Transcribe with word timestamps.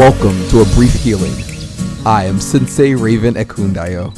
Welcome 0.00 0.48
to 0.48 0.62
A 0.62 0.64
Brief 0.74 0.94
Healing. 0.94 1.34
I 2.06 2.24
am 2.24 2.40
Sensei 2.40 2.94
Raven 2.94 3.34
Ekundayo. 3.34 4.10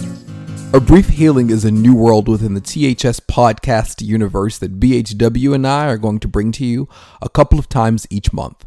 A 0.73 0.79
Brief 0.79 1.09
Healing 1.09 1.51
is 1.51 1.65
a 1.65 1.73
new 1.73 1.97
world 1.97 2.29
within 2.29 2.55
the 2.55 2.61
THS 2.61 3.19
podcast 3.19 4.01
universe 4.01 4.59
that 4.59 4.79
BHW 4.79 5.57
and 5.57 5.67
I 5.67 5.89
are 5.89 5.99
going 5.99 6.21
to 6.21 6.29
bring 6.29 6.53
to 6.53 6.65
you 6.65 6.89
a 7.21 7.29
couple 7.29 7.59
of 7.59 7.69
times 7.69 8.07
each 8.11 8.33
month. 8.33 8.65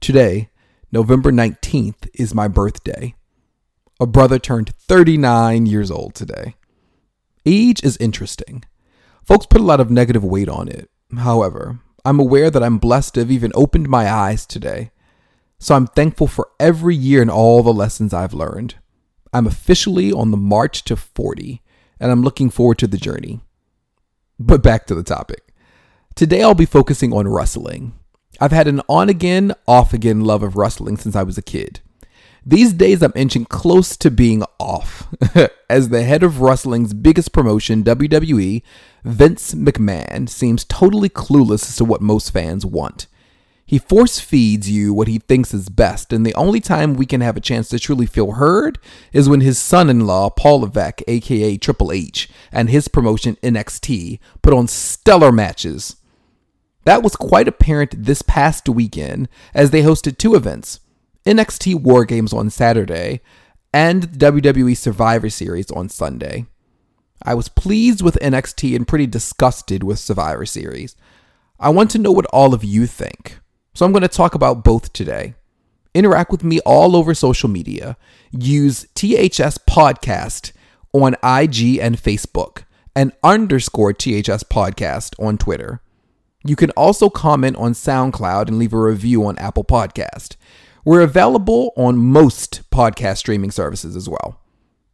Today, 0.00 0.50
November 0.90 1.30
19th, 1.30 2.08
is 2.14 2.34
my 2.34 2.48
birthday. 2.48 3.14
A 4.00 4.06
brother 4.06 4.40
turned 4.40 4.70
39 4.70 5.66
years 5.66 5.92
old 5.92 6.16
today. 6.16 6.56
Age 7.46 7.84
is 7.84 7.96
interesting. 7.98 8.64
Folks 9.22 9.46
put 9.46 9.60
a 9.60 9.64
lot 9.64 9.78
of 9.78 9.92
negative 9.92 10.24
weight 10.24 10.48
on 10.48 10.66
it. 10.66 10.90
However, 11.16 11.78
I'm 12.04 12.18
aware 12.18 12.50
that 12.50 12.64
I'm 12.64 12.78
blessed 12.78 13.14
to 13.14 13.20
have 13.20 13.30
even 13.30 13.52
opened 13.54 13.88
my 13.88 14.10
eyes 14.10 14.44
today. 14.44 14.90
So 15.58 15.74
I'm 15.74 15.86
thankful 15.86 16.26
for 16.26 16.50
every 16.60 16.94
year 16.94 17.22
and 17.22 17.30
all 17.30 17.62
the 17.62 17.72
lessons 17.72 18.12
I've 18.12 18.34
learned. 18.34 18.76
I'm 19.32 19.46
officially 19.46 20.12
on 20.12 20.30
the 20.30 20.36
march 20.36 20.84
to 20.84 20.96
40, 20.96 21.62
and 21.98 22.10
I'm 22.10 22.22
looking 22.22 22.50
forward 22.50 22.78
to 22.78 22.86
the 22.86 22.98
journey. 22.98 23.40
But 24.38 24.62
back 24.62 24.86
to 24.86 24.94
the 24.94 25.02
topic. 25.02 25.54
Today 26.14 26.42
I'll 26.42 26.54
be 26.54 26.66
focusing 26.66 27.12
on 27.12 27.28
wrestling. 27.28 27.94
I've 28.40 28.52
had 28.52 28.68
an 28.68 28.82
on 28.88 29.08
again, 29.08 29.54
off 29.66 29.92
again 29.92 30.20
love 30.20 30.42
of 30.42 30.56
wrestling 30.56 30.96
since 30.96 31.16
I 31.16 31.22
was 31.22 31.38
a 31.38 31.42
kid. 31.42 31.80
These 32.48 32.74
days, 32.74 33.02
I'm 33.02 33.12
inching 33.16 33.44
close 33.44 33.96
to 33.96 34.08
being 34.08 34.44
off. 34.60 35.08
As 35.68 35.88
the 35.88 36.04
head 36.04 36.22
of 36.22 36.40
wrestling's 36.40 36.94
biggest 36.94 37.32
promotion, 37.32 37.82
WWE, 37.82 38.62
Vince 39.04 39.52
McMahon 39.52 40.28
seems 40.28 40.64
totally 40.64 41.08
clueless 41.08 41.68
as 41.68 41.76
to 41.76 41.84
what 41.84 42.00
most 42.00 42.30
fans 42.30 42.64
want. 42.64 43.08
He 43.68 43.80
force 43.80 44.20
feeds 44.20 44.70
you 44.70 44.94
what 44.94 45.08
he 45.08 45.18
thinks 45.18 45.52
is 45.52 45.68
best, 45.68 46.12
and 46.12 46.24
the 46.24 46.34
only 46.36 46.60
time 46.60 46.94
we 46.94 47.04
can 47.04 47.20
have 47.20 47.36
a 47.36 47.40
chance 47.40 47.68
to 47.70 47.80
truly 47.80 48.06
feel 48.06 48.32
heard 48.32 48.78
is 49.12 49.28
when 49.28 49.40
his 49.40 49.58
son 49.58 49.90
in 49.90 50.06
law, 50.06 50.30
Paul 50.30 50.60
Levesque, 50.60 51.02
aka 51.08 51.56
Triple 51.56 51.90
H, 51.90 52.28
and 52.52 52.70
his 52.70 52.86
promotion 52.86 53.36
NXT 53.42 54.20
put 54.40 54.54
on 54.54 54.68
stellar 54.68 55.32
matches. 55.32 55.96
That 56.84 57.02
was 57.02 57.16
quite 57.16 57.48
apparent 57.48 58.04
this 58.04 58.22
past 58.22 58.68
weekend 58.68 59.28
as 59.52 59.72
they 59.72 59.82
hosted 59.82 60.16
two 60.16 60.36
events 60.36 60.78
NXT 61.26 61.82
War 61.82 62.04
Games 62.04 62.32
on 62.32 62.50
Saturday 62.50 63.20
and 63.74 64.10
WWE 64.10 64.76
Survivor 64.76 65.28
Series 65.28 65.72
on 65.72 65.88
Sunday. 65.88 66.46
I 67.20 67.34
was 67.34 67.48
pleased 67.48 68.00
with 68.00 68.16
NXT 68.22 68.76
and 68.76 68.86
pretty 68.86 69.08
disgusted 69.08 69.82
with 69.82 69.98
Survivor 69.98 70.46
Series. 70.46 70.94
I 71.58 71.70
want 71.70 71.90
to 71.90 71.98
know 71.98 72.12
what 72.12 72.26
all 72.26 72.54
of 72.54 72.62
you 72.62 72.86
think. 72.86 73.40
So 73.76 73.84
I'm 73.84 73.92
going 73.92 74.00
to 74.00 74.08
talk 74.08 74.34
about 74.34 74.64
both 74.64 74.94
today. 74.94 75.34
Interact 75.92 76.30
with 76.30 76.42
me 76.42 76.60
all 76.60 76.96
over 76.96 77.12
social 77.12 77.50
media. 77.50 77.98
Use 78.30 78.86
THS 78.94 79.58
Podcast 79.68 80.52
on 80.94 81.12
IG 81.22 81.78
and 81.78 81.98
Facebook 81.98 82.62
and 82.94 83.12
underscore 83.22 83.92
THS 83.92 84.44
Podcast 84.44 85.12
on 85.22 85.36
Twitter. 85.36 85.82
You 86.42 86.56
can 86.56 86.70
also 86.70 87.10
comment 87.10 87.56
on 87.58 87.74
SoundCloud 87.74 88.48
and 88.48 88.58
leave 88.58 88.72
a 88.72 88.80
review 88.80 89.26
on 89.26 89.36
Apple 89.36 89.64
Podcast. 89.64 90.36
We're 90.86 91.02
available 91.02 91.74
on 91.76 91.98
most 91.98 92.62
podcast 92.70 93.18
streaming 93.18 93.50
services 93.50 93.94
as 93.94 94.08
well. 94.08 94.40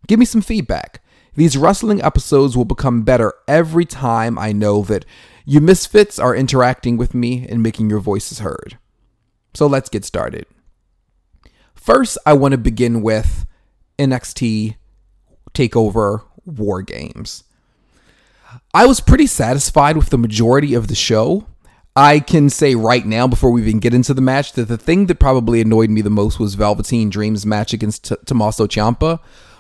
Give 0.09 0.19
me 0.19 0.25
some 0.25 0.43
feedback. 0.43 1.05
These 1.35 1.57
rustling 1.57 2.03
episodes 2.03 2.57
will 2.57 2.65
become 2.65 3.03
better 3.03 3.33
every 3.47 3.85
time 3.85 4.39
I 4.41 4.51
know 4.53 4.83
that 4.83 5.07
you 5.45 5.61
misfits 5.61 6.19
are 6.19 6.37
interacting 6.37 6.97
with 6.97 7.15
me 7.15 7.47
and 7.49 7.63
making 7.63 7.91
your 7.91 8.01
voices 8.01 8.41
heard. 8.41 8.79
So 9.55 9.67
let's 9.67 9.89
get 9.89 10.05
started. 10.05 10.47
First, 11.75 12.19
I 12.25 12.33
want 12.33 12.53
to 12.53 12.59
begin 12.59 13.03
with 13.03 13.47
NXT 13.99 14.77
TakeOver 15.53 16.23
War 16.45 16.83
Games. 16.83 17.45
I 18.75 18.87
was 18.87 19.01
pretty 19.01 19.27
satisfied 19.27 19.97
with 19.97 20.11
the 20.11 20.19
majority 20.19 20.75
of 20.75 20.89
the 20.89 20.95
show. 20.95 21.47
I 21.95 22.21
can 22.21 22.49
say 22.49 22.75
right 22.75 23.05
now, 23.05 23.27
before 23.27 23.51
we 23.51 23.63
even 23.63 23.79
get 23.79 23.93
into 23.93 24.15
the 24.15 24.23
match, 24.23 24.53
that 24.53 24.69
the 24.69 24.79
thing 24.79 25.07
that 25.07 25.21
probably 25.21 25.61
annoyed 25.61 25.91
me 25.91 26.01
the 26.01 26.11
most 26.11 26.39
was 26.39 26.55
Velveteen 26.55 27.11
Dream's 27.11 27.45
match 27.45 27.75
against 27.75 28.05
T- 28.05 28.17
Tommaso 28.25 28.67
Ciampa, 28.67 29.19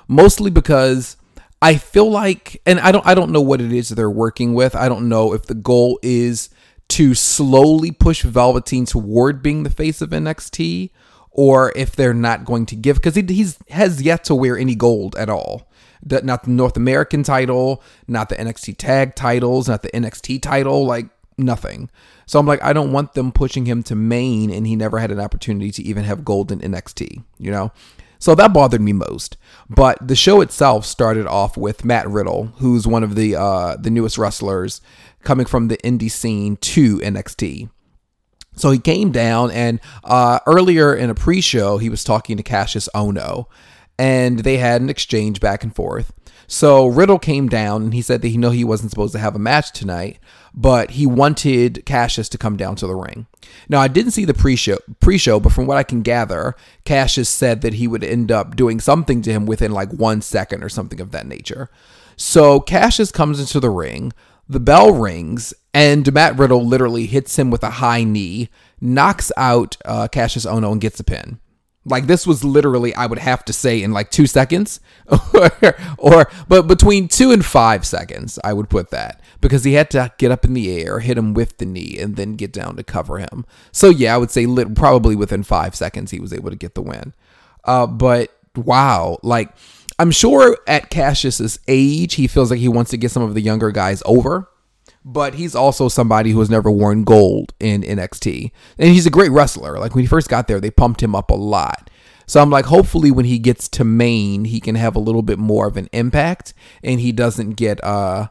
mostly 0.08 0.50
because 0.50 1.16
I 1.60 1.76
feel 1.76 2.10
like, 2.10 2.62
and 2.64 2.80
I 2.80 2.90
don't, 2.90 3.06
I 3.06 3.14
don't 3.14 3.32
know 3.32 3.42
what 3.42 3.60
it 3.60 3.70
is 3.72 3.90
they're 3.90 4.10
working 4.10 4.54
with. 4.54 4.74
I 4.74 4.88
don't 4.88 5.08
know 5.10 5.34
if 5.34 5.46
the 5.46 5.54
goal 5.54 5.98
is 6.02 6.48
to 6.92 7.14
slowly 7.14 7.90
push 7.90 8.22
Velveteen 8.22 8.84
toward 8.84 9.42
being 9.42 9.62
the 9.62 9.70
face 9.70 10.02
of 10.02 10.10
NXT, 10.10 10.90
or 11.30 11.72
if 11.74 11.96
they're 11.96 12.12
not 12.12 12.44
going 12.44 12.66
to 12.66 12.76
give 12.76 12.96
because 12.96 13.14
he 13.14 13.22
he's, 13.22 13.58
has 13.70 14.02
yet 14.02 14.24
to 14.24 14.34
wear 14.34 14.58
any 14.58 14.74
gold 14.74 15.16
at 15.16 15.30
all. 15.30 15.70
Not 16.04 16.42
the 16.42 16.50
North 16.50 16.76
American 16.76 17.22
title, 17.22 17.82
not 18.06 18.28
the 18.28 18.34
NXT 18.34 18.76
tag 18.76 19.14
titles, 19.14 19.68
not 19.68 19.82
the 19.82 19.90
NXT 19.90 20.42
title, 20.42 20.84
like 20.84 21.06
nothing. 21.38 21.88
So 22.26 22.38
I'm 22.38 22.46
like, 22.46 22.62
I 22.62 22.74
don't 22.74 22.92
want 22.92 23.14
them 23.14 23.32
pushing 23.32 23.64
him 23.64 23.82
to 23.84 23.94
main 23.94 24.50
and 24.50 24.66
he 24.66 24.76
never 24.76 24.98
had 24.98 25.10
an 25.10 25.20
opportunity 25.20 25.70
to 25.70 25.82
even 25.82 26.04
have 26.04 26.26
gold 26.26 26.52
in 26.52 26.60
NXT, 26.60 27.24
you 27.38 27.50
know? 27.50 27.72
So 28.22 28.36
that 28.36 28.52
bothered 28.52 28.80
me 28.80 28.92
most. 28.92 29.36
But 29.68 29.98
the 30.00 30.14
show 30.14 30.42
itself 30.42 30.86
started 30.86 31.26
off 31.26 31.56
with 31.56 31.84
Matt 31.84 32.08
Riddle, 32.08 32.52
who's 32.58 32.86
one 32.86 33.02
of 33.02 33.16
the 33.16 33.34
uh, 33.34 33.74
the 33.74 33.90
newest 33.90 34.16
wrestlers 34.16 34.80
coming 35.24 35.44
from 35.44 35.66
the 35.66 35.76
indie 35.78 36.08
scene 36.08 36.56
to 36.58 36.98
NXT. 36.98 37.68
So 38.54 38.70
he 38.70 38.78
came 38.78 39.10
down, 39.10 39.50
and 39.50 39.80
uh, 40.04 40.38
earlier 40.46 40.94
in 40.94 41.10
a 41.10 41.16
pre-show, 41.16 41.78
he 41.78 41.88
was 41.88 42.04
talking 42.04 42.36
to 42.36 42.44
Kassius 42.44 42.88
Ohno, 42.94 43.46
and 44.02 44.40
they 44.40 44.56
had 44.56 44.80
an 44.80 44.90
exchange 44.90 45.38
back 45.38 45.62
and 45.62 45.76
forth. 45.76 46.12
So 46.48 46.88
Riddle 46.88 47.20
came 47.20 47.48
down, 47.48 47.84
and 47.84 47.94
he 47.94 48.02
said 48.02 48.20
that 48.20 48.28
he 48.28 48.36
knew 48.36 48.50
he 48.50 48.64
wasn't 48.64 48.90
supposed 48.90 49.12
to 49.12 49.20
have 49.20 49.36
a 49.36 49.38
match 49.38 49.70
tonight, 49.70 50.18
but 50.52 50.90
he 50.90 51.06
wanted 51.06 51.84
Kassius 51.86 52.28
to 52.30 52.36
come 52.36 52.56
down 52.56 52.74
to 52.76 52.88
the 52.88 52.96
ring. 52.96 53.28
Now, 53.68 53.80
I 53.80 53.86
didn't 53.86 54.10
see 54.10 54.24
the 54.24 54.34
pre-show, 54.34 54.78
pre-show, 54.98 55.38
but 55.38 55.52
from 55.52 55.66
what 55.66 55.76
I 55.76 55.84
can 55.84 56.02
gather, 56.02 56.56
Kassius 56.84 57.28
said 57.28 57.60
that 57.60 57.74
he 57.74 57.86
would 57.86 58.02
end 58.02 58.32
up 58.32 58.56
doing 58.56 58.80
something 58.80 59.22
to 59.22 59.30
him 59.30 59.46
within 59.46 59.70
like 59.70 59.92
one 59.92 60.20
second 60.20 60.64
or 60.64 60.68
something 60.68 61.00
of 61.00 61.12
that 61.12 61.26
nature. 61.26 61.70
So 62.16 62.58
Kassius 62.58 63.12
comes 63.12 63.38
into 63.38 63.60
the 63.60 63.70
ring, 63.70 64.12
the 64.48 64.58
bell 64.58 64.92
rings, 64.92 65.54
and 65.72 66.12
Matt 66.12 66.36
Riddle 66.36 66.66
literally 66.66 67.06
hits 67.06 67.38
him 67.38 67.52
with 67.52 67.62
a 67.62 67.70
high 67.70 68.02
knee, 68.02 68.50
knocks 68.80 69.30
out 69.36 69.76
uh, 69.84 70.08
Kassius 70.08 70.44
Ohno, 70.44 70.72
and 70.72 70.80
gets 70.80 70.98
a 70.98 71.04
pin. 71.04 71.38
Like 71.84 72.06
this 72.06 72.26
was 72.26 72.44
literally, 72.44 72.94
I 72.94 73.06
would 73.06 73.18
have 73.18 73.44
to 73.46 73.52
say, 73.52 73.82
in 73.82 73.92
like 73.92 74.10
two 74.10 74.28
seconds, 74.28 74.78
or, 75.98 76.30
but 76.46 76.68
between 76.68 77.08
two 77.08 77.32
and 77.32 77.44
five 77.44 77.84
seconds, 77.84 78.38
I 78.44 78.52
would 78.52 78.70
put 78.70 78.90
that 78.90 79.20
because 79.40 79.64
he 79.64 79.72
had 79.72 79.90
to 79.90 80.12
get 80.16 80.30
up 80.30 80.44
in 80.44 80.54
the 80.54 80.80
air, 80.80 81.00
hit 81.00 81.18
him 81.18 81.34
with 81.34 81.58
the 81.58 81.66
knee, 81.66 81.98
and 81.98 82.14
then 82.14 82.34
get 82.34 82.52
down 82.52 82.76
to 82.76 82.84
cover 82.84 83.18
him. 83.18 83.44
So 83.72 83.88
yeah, 83.90 84.14
I 84.14 84.18
would 84.18 84.30
say 84.30 84.46
lit, 84.46 84.76
probably 84.76 85.16
within 85.16 85.42
five 85.42 85.74
seconds 85.74 86.12
he 86.12 86.20
was 86.20 86.32
able 86.32 86.50
to 86.50 86.56
get 86.56 86.74
the 86.74 86.82
win. 86.82 87.14
Uh, 87.64 87.88
but 87.88 88.30
wow, 88.54 89.18
like 89.24 89.52
I'm 89.98 90.12
sure 90.12 90.58
at 90.68 90.90
Kassius's 90.90 91.58
age, 91.66 92.14
he 92.14 92.28
feels 92.28 92.50
like 92.50 92.60
he 92.60 92.68
wants 92.68 92.92
to 92.92 92.96
get 92.96 93.10
some 93.10 93.24
of 93.24 93.34
the 93.34 93.40
younger 93.40 93.72
guys 93.72 94.02
over 94.06 94.48
but 95.04 95.34
he's 95.34 95.54
also 95.54 95.88
somebody 95.88 96.30
who 96.30 96.38
has 96.38 96.50
never 96.50 96.70
worn 96.70 97.04
gold 97.04 97.54
in 97.58 97.82
NXT. 97.82 98.52
And 98.78 98.90
he's 98.90 99.06
a 99.06 99.10
great 99.10 99.30
wrestler. 99.30 99.78
Like 99.78 99.94
when 99.94 100.02
he 100.02 100.08
first 100.08 100.28
got 100.28 100.48
there, 100.48 100.60
they 100.60 100.70
pumped 100.70 101.02
him 101.02 101.14
up 101.14 101.30
a 101.30 101.34
lot. 101.34 101.90
So 102.26 102.40
I'm 102.40 102.50
like, 102.50 102.66
hopefully 102.66 103.10
when 103.10 103.24
he 103.24 103.38
gets 103.38 103.68
to 103.70 103.84
main, 103.84 104.44
he 104.44 104.60
can 104.60 104.76
have 104.76 104.94
a 104.94 105.00
little 105.00 105.22
bit 105.22 105.38
more 105.38 105.66
of 105.66 105.76
an 105.76 105.88
impact 105.92 106.54
and 106.82 107.00
he 107.00 107.12
doesn't 107.12 107.52
get 107.52 107.82
uh 107.82 108.28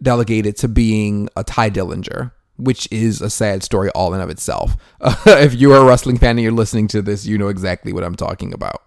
delegated 0.00 0.56
to 0.58 0.68
being 0.68 1.28
a 1.36 1.42
Tye 1.42 1.70
Dillinger, 1.70 2.32
which 2.56 2.86
is 2.92 3.20
a 3.20 3.30
sad 3.30 3.62
story 3.62 3.88
all 3.90 4.14
in 4.14 4.20
of 4.20 4.30
itself. 4.30 4.76
Uh, 5.00 5.16
if 5.26 5.54
you're 5.54 5.76
a 5.76 5.84
wrestling 5.84 6.18
fan 6.18 6.30
and 6.30 6.40
you're 6.40 6.52
listening 6.52 6.88
to 6.88 7.02
this, 7.02 7.26
you 7.26 7.38
know 7.38 7.48
exactly 7.48 7.92
what 7.92 8.04
I'm 8.04 8.14
talking 8.14 8.52
about. 8.52 8.82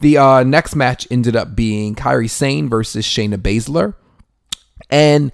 The 0.00 0.18
uh, 0.18 0.42
next 0.42 0.74
match 0.74 1.06
ended 1.10 1.36
up 1.36 1.54
being 1.54 1.94
Kairi 1.94 2.28
Sane 2.28 2.68
versus 2.68 3.06
Shayna 3.06 3.36
Baszler. 3.36 3.94
And 4.90 5.32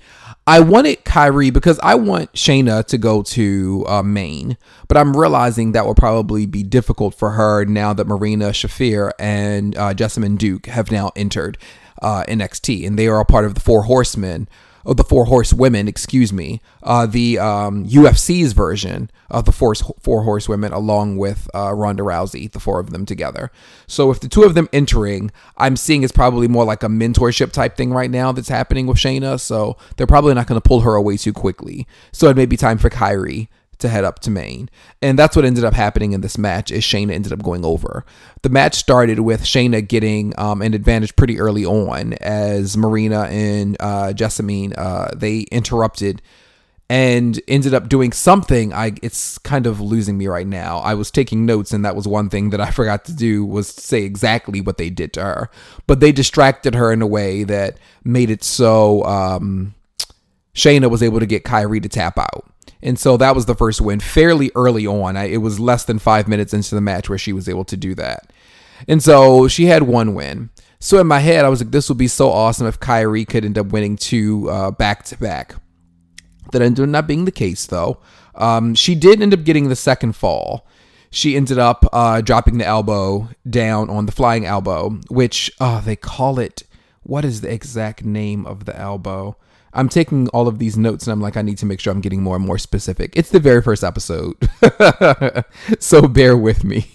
I 0.49 0.61
wanted 0.61 1.05
Kairi 1.05 1.53
because 1.53 1.79
I 1.83 1.95
want 1.97 2.33
Shayna 2.33 2.83
to 2.87 2.97
go 2.97 3.23
to 3.23 3.85
uh, 3.87 4.03
main, 4.03 4.57
but 4.89 4.97
I'm 4.97 5.15
realizing 5.15 5.73
that 5.73 5.85
will 5.85 5.95
probably 5.95 6.47
be 6.47 6.63
difficult 6.63 7.15
for 7.15 7.33
her 7.33 7.67
now 7.67 7.93
that 7.93 8.07
Marina 8.07 8.49
Shafir 8.49 9.11
and 9.19 9.77
uh, 9.77 9.93
Jessamyn 9.93 10.39
Duke 10.39 10.65
have 10.65 10.91
now 10.91 11.13
entered 11.15 11.59
uh, 12.01 12.25
NXT, 12.27 12.87
and 12.87 12.99
they 12.99 13.09
are 13.09 13.21
a 13.21 13.27
part 13.27 13.45
of 13.45 13.57
the 13.57 13.61
Four 13.61 13.83
Horsemen 13.83 14.49
of 14.85 14.97
the 14.97 15.05
Four 15.05 15.27
Horsewomen, 15.27 15.89
excuse 15.89 16.33
me, 16.33 16.61
uh, 16.83 17.07
the 17.07 17.39
um, 17.39 17.87
UFC's 17.87 18.53
version 18.53 19.11
of 19.31 19.45
the 19.45 19.53
Four, 19.53 19.75
four 19.75 20.23
Horsewomen, 20.23 20.73
along 20.73 21.17
with 21.17 21.49
uh, 21.55 21.73
Ronda 21.73 22.03
Rousey, 22.03 22.51
the 22.51 22.61
four 22.61 22.81
of 22.81 22.91
them 22.91 23.05
together. 23.05 23.51
So 23.87 24.11
if 24.11 24.21
the 24.21 24.29
two 24.29 24.45
of 24.45 24.55
them 24.55 24.69
entering, 24.73 25.31
I'm 25.57 25.77
seeing 25.77 26.03
it's 26.03 26.13
probably 26.13 26.49
more 26.49 26.65
like 26.65 26.83
a 26.83 26.89
mentorship 26.89 27.53
type 27.53 27.77
thing 27.77 27.93
right 27.93 28.11
now 28.11 28.33
that's 28.33 28.49
happening 28.49 28.87
with 28.87 28.99
Shayna. 28.99 29.39
So 29.41 29.77
they're 29.97 30.07
probably 30.07 30.35
not 30.35 30.47
going 30.47 30.61
to 30.61 30.67
pull 30.67 30.81
her 30.81 30.95
away 30.95 31.17
too 31.17 31.33
quickly. 31.33 31.87
So 32.13 32.29
it 32.29 32.37
may 32.37 32.47
be 32.47 32.57
time 32.57 32.79
for 32.79 32.91
Kairi 32.91 33.49
to 33.79 33.89
head 33.89 34.05
up 34.05 34.19
to 34.21 34.31
main. 34.31 34.69
And 35.03 35.19
that's 35.19 35.37
what 35.37 35.45
ended 35.45 35.65
up 35.65 35.75
happening 35.75 36.13
in 36.13 36.21
this 36.21 36.39
match 36.39 36.71
is 36.71 36.83
Shayna 36.83 37.13
ended 37.13 37.33
up 37.33 37.43
going 37.43 37.65
over. 37.65 38.05
The 38.43 38.49
match 38.49 38.75
started 38.75 39.21
with 39.21 39.43
Shayna 39.43 39.87
getting 39.87 40.39
um, 40.39 40.63
an 40.63 40.75
advantage 40.75 41.17
pretty 41.17 41.41
early 41.41 41.65
on 41.65 42.15
as 42.15 42.77
Marina 42.77 43.23
and 43.25 43.77
uh, 43.81 44.13
Jessamyn, 44.15 44.75
uh, 44.77 45.11
they 45.15 45.41
interrupted 45.51 46.23
and 46.91 47.41
ended 47.47 47.75
up 47.75 47.89
doing 47.89 48.13
something 48.13 48.73
i 48.73 48.93
it's 49.03 49.37
kind 49.39 49.67
of 49.67 49.81
losing 49.81 50.17
me 50.17 50.27
right 50.27 50.47
now 50.47 50.79
i 50.79 50.95
was 50.95 51.11
taking 51.11 51.45
notes 51.45 51.73
and 51.73 51.85
that 51.85 51.95
was 51.95 52.09
one 52.09 52.31
thing 52.31 52.51
that 52.51 52.61
i 52.61 52.71
forgot 52.71 53.05
to 53.05 53.13
do 53.13 53.45
was 53.45 53.69
say 53.69 54.05
exactly 54.05 54.61
what 54.61 54.79
they 54.79 54.89
did 54.89 55.13
to 55.13 55.23
her 55.23 55.51
but 55.87 56.01
they 56.01 56.13
distracted 56.13 56.75
her 56.75 56.91
in 56.91 57.03
a 57.03 57.07
way 57.07 57.45
that 57.45 57.77
made 58.05 58.31
it 58.31 58.43
so 58.43 59.05
um, 59.05 59.75
shayna 60.55 60.91
was 60.91 61.03
able 61.03 61.21
to 61.21 61.27
get 61.27 61.45
kairi 61.45 61.83
to 61.83 61.89
tap 61.89 62.19
out 62.19 62.47
and 62.83 62.99
so 62.99 63.17
that 63.17 63.35
was 63.35 63.47
the 63.47 63.55
first 63.55 63.81
win 63.81 64.01
fairly 64.01 64.51
early 64.55 64.87
on. 64.87 65.17
I, 65.17 65.25
it 65.25 65.39
was 65.39 65.59
less 65.59 65.85
than 65.85 65.99
five 65.99 66.29
minutes 66.29 66.55
into 66.55 66.75
the 66.75 66.81
match 66.81 67.09
where 67.09 67.19
she 67.19 67.33
was 67.33 67.49
able 67.49 67.65
to 67.67 67.77
do 67.77 67.95
that. 67.97 68.33
And 68.87 69.03
so 69.03 69.49
she 69.49 69.67
had 69.67 69.83
one 69.83 70.15
win. 70.15 70.51
So 70.81 71.01
in 71.01 71.09
my 71.09 71.19
head, 71.19 71.45
I 71.45 71.49
was 71.49 71.61
like, 71.61 71.73
this 71.73 71.89
would 71.89 71.99
be 71.99 72.07
so 72.07 72.31
awesome 72.31 72.67
if 72.69 72.79
Kairi 72.79 73.27
could 73.27 73.45
end 73.45 73.59
up 73.59 73.67
winning 73.69 73.97
two 73.97 74.47
back 74.79 75.05
to 75.07 75.19
back. 75.19 75.57
That 76.53 76.63
ended 76.63 76.85
up 76.85 76.89
not 76.89 77.07
being 77.07 77.25
the 77.25 77.33
case, 77.33 77.67
though. 77.67 78.01
Um, 78.35 78.75
she 78.75 78.95
did 78.95 79.21
end 79.21 79.35
up 79.35 79.45
getting 79.45 79.69
the 79.69 79.77
second 79.77 80.15
fall. 80.15 80.67
She 81.11 81.37
ended 81.37 81.59
up 81.59 81.85
uh, 81.93 82.21
dropping 82.21 82.59
the 82.59 82.67
elbow 82.67 83.29
down 83.49 83.91
on 83.91 84.07
the 84.07 84.13
flying 84.13 84.47
elbow, 84.47 85.01
which 85.09 85.51
uh, 85.59 85.81
they 85.81 85.97
call 85.97 86.39
it. 86.39 86.63
What 87.03 87.25
is 87.25 87.41
the 87.41 87.51
exact 87.51 88.05
name 88.05 88.47
of 88.47 88.67
the 88.67 88.79
elbow? 88.79 89.37
I'm 89.79 89.89
taking 89.89 90.29
all 90.31 90.49
of 90.49 90.59
these 90.59 90.77
notes 90.77 91.07
and 91.07 91.13
I'm 91.13 91.21
like, 91.21 91.37
I 91.37 91.43
need 91.43 91.59
to 91.59 91.67
make 91.67 91.79
sure 91.79 91.93
I'm 91.93 92.01
getting 92.01 92.21
more 92.21 92.35
and 92.35 92.45
more 92.45 92.59
specific. 92.59 93.13
It's 93.15 93.31
the 93.31 93.39
very 93.39 93.63
first 93.63 93.85
episode. 93.85 94.37
so 95.79 96.09
bear 96.09 96.37
with 96.37 96.65
me. 96.65 96.91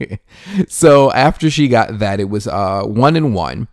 so 0.68 1.10
after 1.10 1.50
she 1.50 1.66
got 1.66 1.98
that, 1.98 2.20
it 2.20 2.28
was 2.28 2.46
uh, 2.46 2.84
one 2.84 3.16
and 3.16 3.34
one. 3.34 3.66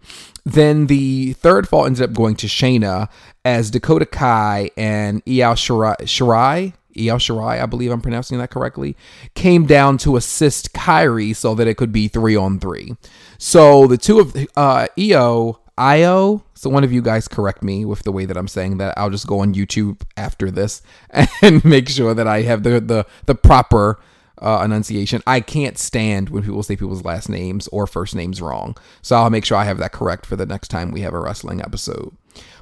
Then 0.44 0.88
the 0.88 1.34
third 1.34 1.68
fall 1.68 1.86
ended 1.86 2.02
up 2.02 2.14
going 2.14 2.36
to 2.38 2.48
Shayna 2.48 3.10
as 3.46 3.70
Dakota 3.70 4.08
Kai 4.08 4.72
and 4.76 5.22
Io 5.28 5.54
Shirai, 5.54 5.98
Shirai 6.00 6.74
Io 6.98 7.18
Shirai, 7.18 7.62
I 7.62 7.66
believe 7.66 7.92
I'm 7.92 8.02
pronouncing 8.02 8.38
that 8.40 8.50
correctly, 8.50 8.98
came 9.36 9.66
down 9.66 9.98
to 10.00 10.18
assist 10.18 10.74
Kairi 10.74 11.36
so 11.36 11.56
that 11.56 11.68
it 11.68 11.78
could 11.78 11.92
be 11.92 12.08
three 12.08 12.36
on 12.36 12.60
three. 12.60 12.96
So 13.38 13.88
the 13.88 13.98
two 13.98 14.20
of 14.20 14.36
uh, 14.56 14.88
Io 15.00 15.60
Io. 15.82 16.44
So 16.54 16.70
one 16.70 16.84
of 16.84 16.94
you 16.94 17.02
guys 17.02 17.28
correct 17.28 17.64
me 17.64 17.86
with 17.86 18.04
the 18.04 18.12
way 18.12 18.26
that 18.26 18.38
I'm 18.38 18.48
saying 18.48 18.78
that. 18.78 18.94
I'll 18.98 19.10
just 19.10 19.26
go 19.26 19.40
on 19.40 19.56
YouTube 19.56 20.04
after 20.16 20.52
this 20.52 20.84
and 21.42 21.66
make 21.66 21.90
sure 21.90 22.14
that 22.14 22.28
I 22.28 22.44
have 22.44 22.62
the 22.62 22.80
the 22.80 23.08
the 23.26 23.34
proper 23.34 24.00
uh, 24.40 24.62
enunciation. 24.64 25.24
I 25.26 25.40
can't 25.40 25.80
stand 25.80 26.30
when 26.30 26.44
people 26.44 26.62
say 26.62 26.76
people's 26.76 27.04
last 27.04 27.30
names 27.30 27.68
or 27.70 27.88
first 27.88 28.16
names 28.16 28.44
wrong. 28.44 28.78
So 29.02 29.16
I'll 29.16 29.32
make 29.32 29.44
sure 29.44 29.58
I 29.58 29.64
have 29.64 29.80
that 29.80 29.92
correct 29.92 30.28
for 30.28 30.36
the 30.36 30.46
next 30.46 30.68
time 30.68 30.92
we 30.92 31.02
have 31.02 31.16
a 31.16 31.20
wrestling 31.20 31.62
episode. 31.62 32.16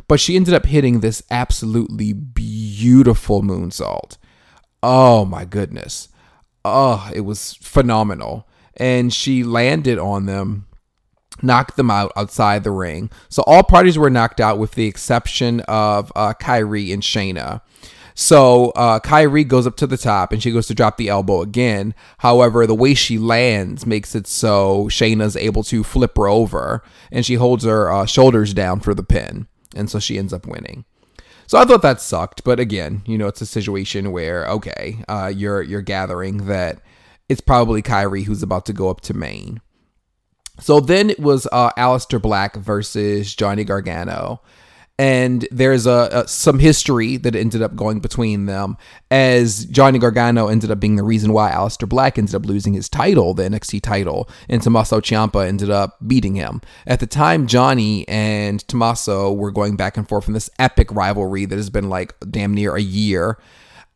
But 0.07 0.21
she 0.21 0.37
ended 0.37 0.53
up 0.53 0.65
hitting 0.65 1.01
this 1.01 1.21
absolutely 1.29 2.13
beautiful 2.13 3.41
moonsault. 3.41 4.15
Oh 4.81 5.25
my 5.25 5.43
goodness. 5.43 6.07
Oh, 6.63 7.09
it 7.13 7.21
was 7.21 7.55
phenomenal. 7.55 8.47
And 8.77 9.13
she 9.13 9.43
landed 9.43 9.99
on 9.99 10.25
them 10.25 10.67
knocked 11.41 11.77
them 11.77 11.91
out 11.91 12.11
outside 12.15 12.63
the 12.63 12.71
ring. 12.71 13.09
So 13.29 13.43
all 13.45 13.63
parties 13.63 13.97
were 13.97 14.09
knocked 14.09 14.39
out 14.39 14.59
with 14.59 14.71
the 14.73 14.87
exception 14.87 15.61
of 15.61 16.11
uh, 16.15 16.33
Kairi 16.33 16.93
and 16.93 17.03
Shayna. 17.03 17.61
So 18.15 18.71
uh, 18.71 18.99
Kairi 18.99 19.47
goes 19.47 19.65
up 19.65 19.77
to 19.77 19.87
the 19.87 19.95
top 19.95 20.33
and 20.33 20.43
she 20.43 20.51
goes 20.51 20.67
to 20.67 20.75
drop 20.75 20.97
the 20.97 21.07
elbow 21.07 21.41
again. 21.41 21.95
However, 22.17 22.67
the 22.67 22.75
way 22.75 22.93
she 22.93 23.17
lands 23.17 23.85
makes 23.85 24.13
it 24.13 24.27
so 24.27 24.87
Shayna's 24.89 25.37
able 25.37 25.63
to 25.63 25.85
flip 25.85 26.17
her 26.17 26.27
over 26.27 26.83
and 27.13 27.25
she 27.25 27.35
holds 27.35 27.63
her 27.63 27.89
uh, 27.89 28.05
shoulders 28.05 28.53
down 28.53 28.81
for 28.81 28.93
the 28.93 29.03
pin. 29.03 29.47
And 29.73 29.89
so 29.89 29.99
she 29.99 30.17
ends 30.17 30.33
up 30.33 30.45
winning. 30.45 30.83
So 31.47 31.57
I 31.57 31.65
thought 31.65 31.81
that 31.81 32.01
sucked, 32.01 32.43
but 32.43 32.59
again, 32.59 33.01
you 33.05 33.17
know, 33.17 33.27
it's 33.27 33.41
a 33.41 33.45
situation 33.45 34.11
where 34.11 34.45
okay, 34.49 35.03
uh, 35.07 35.31
you're 35.33 35.61
you're 35.61 35.81
gathering 35.81 36.45
that 36.45 36.81
it's 37.27 37.41
probably 37.41 37.81
Kairi 37.81 38.25
who's 38.25 38.43
about 38.43 38.65
to 38.65 38.73
go 38.73 38.89
up 38.89 39.01
to 39.01 39.13
main. 39.13 39.61
So 40.59 40.79
then 40.79 41.09
it 41.09 41.19
was 41.19 41.47
uh, 41.51 41.71
Black 42.21 42.55
versus 42.55 43.33
Johnny 43.35 43.63
Gargano. 43.63 44.41
And 44.99 45.47
there's 45.49 45.87
a, 45.87 46.09
a, 46.11 46.27
some 46.27 46.59
history 46.59 47.15
that 47.15 47.33
ended 47.33 47.61
up 47.61 47.73
going 47.73 48.01
between 48.01 48.47
them, 48.47 48.75
as 49.09 49.63
Johnny 49.67 49.97
Gargano 49.97 50.49
ended 50.49 50.71
up 50.71 50.81
being 50.81 50.97
the 50.97 51.03
reason 51.03 51.31
why 51.31 51.51
Aleister 51.51 51.87
Black 51.87 52.17
ended 52.17 52.35
up 52.35 52.45
losing 52.45 52.73
his 52.73 52.89
title, 52.89 53.33
the 53.33 53.43
NXT 53.43 53.81
title, 53.81 54.29
and 54.49 54.61
Tommaso 54.61 54.99
Ciampa 54.99 55.47
ended 55.47 55.69
up 55.69 55.95
beating 56.05 56.35
him. 56.35 56.59
At 56.85 56.99
the 56.99 57.07
time, 57.07 57.47
Johnny 57.47 58.05
and 58.09 58.59
Tommaso 58.67 59.31
were 59.31 59.51
going 59.51 59.77
back 59.77 59.95
and 59.95 60.05
forth 60.05 60.27
in 60.27 60.33
this 60.33 60.49
epic 60.59 60.91
rivalry 60.91 61.45
that 61.45 61.55
has 61.55 61.69
been 61.69 61.87
like 61.87 62.13
damn 62.29 62.53
near 62.53 62.75
a 62.75 62.81
year, 62.81 63.39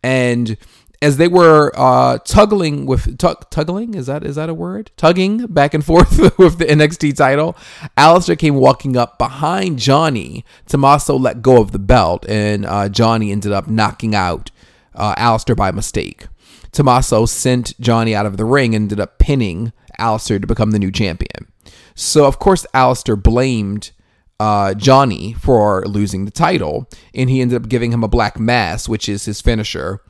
and 0.04 0.56
as 1.04 1.18
they 1.18 1.28
were 1.28 1.70
uh, 1.76 2.18
tuggling 2.20 2.86
with 2.86 3.18
tug, 3.18 3.50
tuggling? 3.50 3.94
Is 3.94 4.06
that 4.06 4.24
is 4.24 4.38
that 4.38 4.48
a 4.48 4.54
word? 4.54 4.90
Tugging 4.96 5.48
back 5.48 5.74
and 5.74 5.84
forth 5.84 6.18
with 6.38 6.58
the 6.58 6.66
NXT 6.66 7.18
title. 7.18 7.58
Aleister 7.98 8.40
came 8.40 8.56
walking 8.56 8.96
up 8.96 9.18
behind 9.18 9.80
Johnny. 9.80 10.46
Tommaso 10.66 11.18
let 11.18 11.42
go 11.42 11.62
of 11.62 11.74
the 11.74 11.80
belt 11.80 12.26
and 12.30 12.66
uh, 12.66 12.88
Johnny 12.88 13.34
ended 13.34 13.52
up 13.52 13.68
knocking 13.68 14.16
out 14.16 14.50
uh, 14.96 15.14
Aleister 15.16 15.58
by 15.58 15.72
mistake. 15.72 16.28
Tommaso 16.72 17.26
sent 17.26 17.80
Johnny 17.82 18.16
out 18.16 18.26
of 18.26 18.38
the 18.38 18.46
ring 18.46 18.74
and 18.74 18.84
ended 18.84 19.02
up 19.02 19.20
pinning 19.20 19.74
Aleister 20.00 20.40
to 20.40 20.48
become 20.48 20.72
the 20.72 20.80
new 20.80 20.92
champion. 20.92 21.52
So 21.96 22.26
of 22.26 22.40
course 22.40 22.66
Aleister 22.74 23.22
blamed 23.22 23.92
uh, 24.40 24.74
Johnny 24.74 25.34
for 25.34 25.86
losing 25.86 26.26
the 26.26 26.32
title, 26.32 26.90
and 27.14 27.30
he 27.30 27.40
ended 27.40 27.62
up 27.62 27.70
giving 27.70 27.94
him 27.94 28.04
a 28.04 28.10
black 28.10 28.40
mass, 28.40 28.90
which 28.90 29.08
is 29.08 29.26
his 29.26 29.42
finisher, 29.42 30.02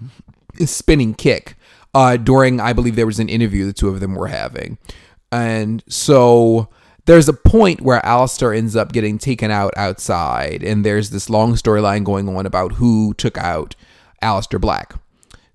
spinning 0.65 1.13
kick 1.13 1.55
uh, 1.93 2.17
during, 2.17 2.59
I 2.59 2.73
believe 2.73 2.95
there 2.95 3.05
was 3.05 3.19
an 3.19 3.29
interview 3.29 3.65
the 3.65 3.73
two 3.73 3.89
of 3.89 3.99
them 3.99 4.15
were 4.15 4.27
having. 4.27 4.77
And 5.31 5.83
so 5.87 6.69
there's 7.05 7.27
a 7.27 7.33
point 7.33 7.81
where 7.81 7.99
Aleister 8.01 8.55
ends 8.55 8.75
up 8.75 8.91
getting 8.91 9.17
taken 9.17 9.51
out 9.51 9.73
outside, 9.75 10.63
and 10.63 10.85
there's 10.85 11.09
this 11.09 11.29
long 11.29 11.53
storyline 11.55 12.03
going 12.03 12.29
on 12.29 12.45
about 12.45 12.73
who 12.73 13.13
took 13.15 13.37
out 13.37 13.75
Aleister 14.21 14.59
Black. 14.59 14.95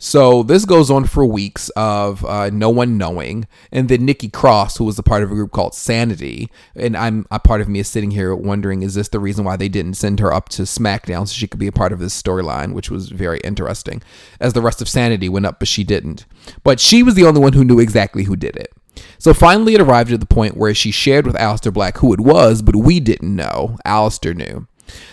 So 0.00 0.44
this 0.44 0.64
goes 0.64 0.92
on 0.92 1.06
for 1.06 1.26
weeks 1.26 1.70
of 1.70 2.24
uh, 2.24 2.50
no 2.50 2.70
one 2.70 2.96
knowing, 2.96 3.48
and 3.72 3.88
then 3.88 4.04
Nikki 4.04 4.28
Cross, 4.28 4.76
who 4.76 4.84
was 4.84 4.96
a 4.96 5.02
part 5.02 5.24
of 5.24 5.32
a 5.32 5.34
group 5.34 5.50
called 5.50 5.74
Sanity, 5.74 6.48
and 6.76 6.96
I'm 6.96 7.26
a 7.32 7.40
part 7.40 7.60
of 7.60 7.68
me 7.68 7.80
is 7.80 7.88
sitting 7.88 8.12
here 8.12 8.32
wondering, 8.32 8.84
is 8.84 8.94
this 8.94 9.08
the 9.08 9.18
reason 9.18 9.44
why 9.44 9.56
they 9.56 9.68
didn't 9.68 9.94
send 9.94 10.20
her 10.20 10.32
up 10.32 10.50
to 10.50 10.62
SmackDown 10.62 11.26
so 11.26 11.32
she 11.32 11.48
could 11.48 11.58
be 11.58 11.66
a 11.66 11.72
part 11.72 11.92
of 11.92 11.98
this 11.98 12.20
storyline, 12.20 12.74
which 12.74 12.92
was 12.92 13.08
very 13.08 13.40
interesting, 13.42 14.00
as 14.38 14.52
the 14.52 14.62
rest 14.62 14.80
of 14.80 14.88
Sanity 14.88 15.28
went 15.28 15.46
up, 15.46 15.58
but 15.58 15.66
she 15.66 15.82
didn't. 15.82 16.26
But 16.62 16.78
she 16.78 17.02
was 17.02 17.16
the 17.16 17.24
only 17.24 17.40
one 17.40 17.54
who 17.54 17.64
knew 17.64 17.80
exactly 17.80 18.22
who 18.22 18.36
did 18.36 18.54
it. 18.54 18.72
So 19.18 19.34
finally, 19.34 19.74
it 19.74 19.80
arrived 19.80 20.12
at 20.12 20.20
the 20.20 20.26
point 20.26 20.56
where 20.56 20.74
she 20.74 20.92
shared 20.92 21.26
with 21.26 21.34
Aleister 21.34 21.72
Black 21.72 21.98
who 21.98 22.12
it 22.12 22.20
was, 22.20 22.62
but 22.62 22.76
we 22.76 23.00
didn't 23.00 23.34
know. 23.34 23.76
Aleister 23.84 24.32
knew. 24.32 24.67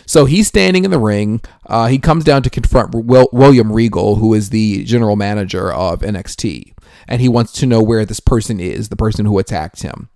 So 0.05 0.25
he's 0.25 0.47
standing 0.47 0.85
in 0.85 0.91
the 0.91 0.99
ring. 0.99 1.41
Uh, 1.65 1.87
he 1.87 1.97
comes 1.97 2.23
down 2.23 2.43
to 2.43 2.49
confront 2.49 2.93
Will- 2.93 3.29
William 3.31 3.71
Regal, 3.71 4.15
who 4.15 4.33
is 4.33 4.49
the 4.49 4.83
general 4.83 5.15
manager 5.15 5.71
of 5.71 6.01
NXT, 6.01 6.73
and 7.07 7.21
he 7.21 7.29
wants 7.29 7.51
to 7.53 7.65
know 7.65 7.81
where 7.81 8.05
this 8.05 8.19
person 8.19 8.59
is, 8.59 8.89
the 8.89 8.95
person 8.95 9.25
who 9.25 9.39
attacked 9.39 9.81
him. 9.81 10.09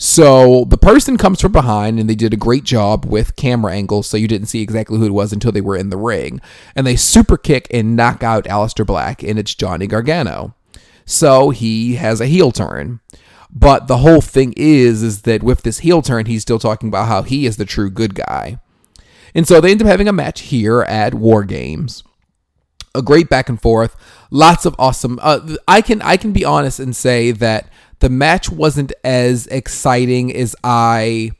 So 0.00 0.64
the 0.66 0.78
person 0.78 1.16
comes 1.16 1.40
from 1.40 1.50
behind, 1.50 1.98
and 1.98 2.08
they 2.08 2.14
did 2.14 2.32
a 2.32 2.36
great 2.36 2.62
job 2.62 3.04
with 3.04 3.34
camera 3.34 3.72
angles, 3.74 4.06
so 4.06 4.16
you 4.16 4.28
didn't 4.28 4.46
see 4.46 4.62
exactly 4.62 4.96
who 4.96 5.06
it 5.06 5.12
was 5.12 5.32
until 5.32 5.50
they 5.50 5.60
were 5.60 5.76
in 5.76 5.90
the 5.90 5.96
ring. 5.96 6.40
And 6.76 6.86
they 6.86 6.94
super 6.94 7.36
kick 7.36 7.66
and 7.72 7.96
knock 7.96 8.22
out 8.22 8.44
Aleister 8.44 8.86
Black, 8.86 9.24
and 9.24 9.38
it's 9.40 9.56
Johnny 9.56 9.88
Gargano. 9.88 10.54
So 11.04 11.50
he 11.50 11.96
has 11.96 12.20
a 12.20 12.26
heel 12.26 12.52
turn. 12.52 13.00
But 13.50 13.88
the 13.88 13.98
whole 13.98 14.20
thing 14.20 14.54
is, 14.56 15.02
is 15.02 15.22
that 15.22 15.42
with 15.42 15.62
this 15.62 15.78
heel 15.78 16.02
turn, 16.02 16.26
he's 16.26 16.42
still 16.42 16.58
talking 16.58 16.88
about 16.88 17.08
how 17.08 17.22
he 17.22 17.46
is 17.46 17.56
the 17.56 17.64
true 17.64 17.90
good 17.90 18.14
guy. 18.14 18.60
And 19.38 19.46
so 19.46 19.60
they 19.60 19.70
end 19.70 19.80
up 19.80 19.86
having 19.86 20.08
a 20.08 20.12
match 20.12 20.40
here 20.40 20.82
at 20.82 21.14
War 21.14 21.44
Games. 21.44 22.02
A 22.92 23.00
great 23.00 23.28
back 23.28 23.48
and 23.48 23.62
forth, 23.62 23.94
lots 24.32 24.66
of 24.66 24.74
awesome. 24.80 25.20
Uh, 25.22 25.54
I 25.68 25.80
can 25.80 26.02
I 26.02 26.16
can 26.16 26.32
be 26.32 26.44
honest 26.44 26.80
and 26.80 26.96
say 26.96 27.30
that 27.30 27.70
the 28.00 28.08
match 28.08 28.50
wasn't 28.50 28.92
as 29.04 29.46
exciting 29.46 30.34
as 30.34 30.56
I 30.64 31.30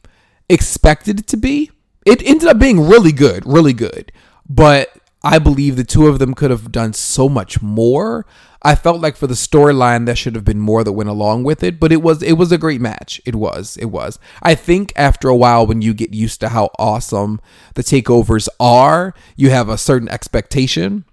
expected 0.48 1.18
it 1.18 1.26
to 1.26 1.36
be. 1.36 1.72
It 2.06 2.22
ended 2.22 2.48
up 2.48 2.60
being 2.60 2.86
really 2.86 3.10
good, 3.10 3.44
really 3.44 3.72
good. 3.72 4.12
But 4.48 4.96
I 5.22 5.38
believe 5.38 5.76
the 5.76 5.84
two 5.84 6.06
of 6.06 6.18
them 6.18 6.34
could 6.34 6.50
have 6.50 6.70
done 6.70 6.92
so 6.92 7.28
much 7.28 7.60
more. 7.60 8.24
I 8.62 8.74
felt 8.74 9.00
like 9.00 9.16
for 9.16 9.26
the 9.26 9.34
storyline 9.34 10.06
there 10.06 10.16
should 10.16 10.34
have 10.34 10.44
been 10.44 10.60
more 10.60 10.82
that 10.84 10.92
went 10.92 11.08
along 11.08 11.44
with 11.44 11.62
it, 11.62 11.78
but 11.78 11.92
it 11.92 12.02
was 12.02 12.22
it 12.22 12.34
was 12.34 12.52
a 12.52 12.58
great 12.58 12.80
match. 12.80 13.20
It 13.24 13.34
was. 13.34 13.76
It 13.76 13.86
was. 13.86 14.18
I 14.42 14.54
think 14.54 14.92
after 14.96 15.28
a 15.28 15.36
while 15.36 15.66
when 15.66 15.82
you 15.82 15.94
get 15.94 16.14
used 16.14 16.40
to 16.40 16.48
how 16.48 16.70
awesome 16.78 17.40
the 17.74 17.82
takeovers 17.82 18.48
are, 18.58 19.14
you 19.36 19.50
have 19.50 19.68
a 19.68 19.78
certain 19.78 20.08
expectation. 20.08 21.04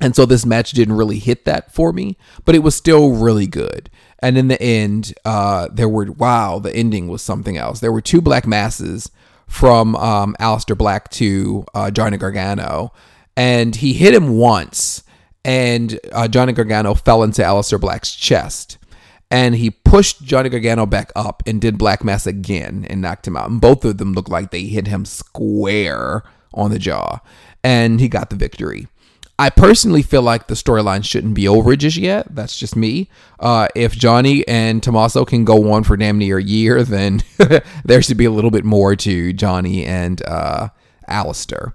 And 0.00 0.14
so 0.14 0.26
this 0.26 0.44
match 0.44 0.72
didn't 0.72 0.96
really 0.96 1.18
hit 1.18 1.46
that 1.46 1.72
for 1.72 1.92
me, 1.92 2.18
but 2.44 2.54
it 2.54 2.58
was 2.58 2.74
still 2.74 3.12
really 3.12 3.46
good. 3.46 3.88
And 4.18 4.36
in 4.36 4.48
the 4.48 4.60
end, 4.60 5.14
uh, 5.24 5.68
there 5.72 5.88
were 5.88 6.10
wow, 6.12 6.58
the 6.58 6.74
ending 6.74 7.08
was 7.08 7.22
something 7.22 7.56
else. 7.56 7.80
There 7.80 7.92
were 7.92 8.02
two 8.02 8.20
black 8.20 8.46
masses 8.46 9.10
from 9.46 9.94
um, 9.96 10.36
Aleister 10.40 10.76
Black 10.76 11.10
to 11.12 11.64
uh, 11.74 11.90
Johnny 11.90 12.16
Gargano, 12.16 12.92
and 13.36 13.76
he 13.76 13.92
hit 13.92 14.14
him 14.14 14.36
once, 14.36 15.02
and 15.44 15.98
uh, 16.12 16.28
Johnny 16.28 16.52
Gargano 16.52 16.94
fell 16.94 17.22
into 17.22 17.42
Aleister 17.42 17.80
Black's 17.80 18.14
chest. 18.14 18.78
And 19.30 19.56
he 19.56 19.70
pushed 19.70 20.22
Johnny 20.22 20.48
Gargano 20.48 20.86
back 20.86 21.10
up 21.16 21.42
and 21.46 21.60
did 21.60 21.78
Black 21.78 22.04
Mass 22.04 22.28
again 22.28 22.86
and 22.88 23.00
knocked 23.00 23.26
him 23.26 23.36
out. 23.36 23.50
And 23.50 23.60
both 23.60 23.84
of 23.84 23.98
them 23.98 24.12
looked 24.12 24.28
like 24.28 24.52
they 24.52 24.62
hit 24.62 24.86
him 24.86 25.04
square 25.04 26.22
on 26.54 26.70
the 26.70 26.78
jaw. 26.78 27.18
And 27.64 28.00
he 28.00 28.08
got 28.08 28.30
the 28.30 28.36
victory. 28.36 28.86
I 29.38 29.50
personally 29.50 30.02
feel 30.02 30.22
like 30.22 30.46
the 30.46 30.54
storyline 30.54 31.04
shouldn't 31.04 31.34
be 31.34 31.46
over 31.46 31.76
just 31.76 31.96
yet. 31.96 32.34
That's 32.34 32.58
just 32.58 32.74
me. 32.74 33.10
Uh, 33.38 33.68
if 33.74 33.92
Johnny 33.94 34.46
and 34.48 34.82
Tommaso 34.82 35.24
can 35.26 35.44
go 35.44 35.72
on 35.72 35.84
for 35.84 35.96
damn 35.96 36.18
near 36.18 36.38
a 36.38 36.42
year, 36.42 36.82
then 36.82 37.22
there 37.84 38.00
should 38.00 38.16
be 38.16 38.24
a 38.24 38.30
little 38.30 38.50
bit 38.50 38.64
more 38.64 38.96
to 38.96 39.32
Johnny 39.34 39.84
and 39.84 40.22
uh, 40.26 40.68
Aleister. 41.08 41.74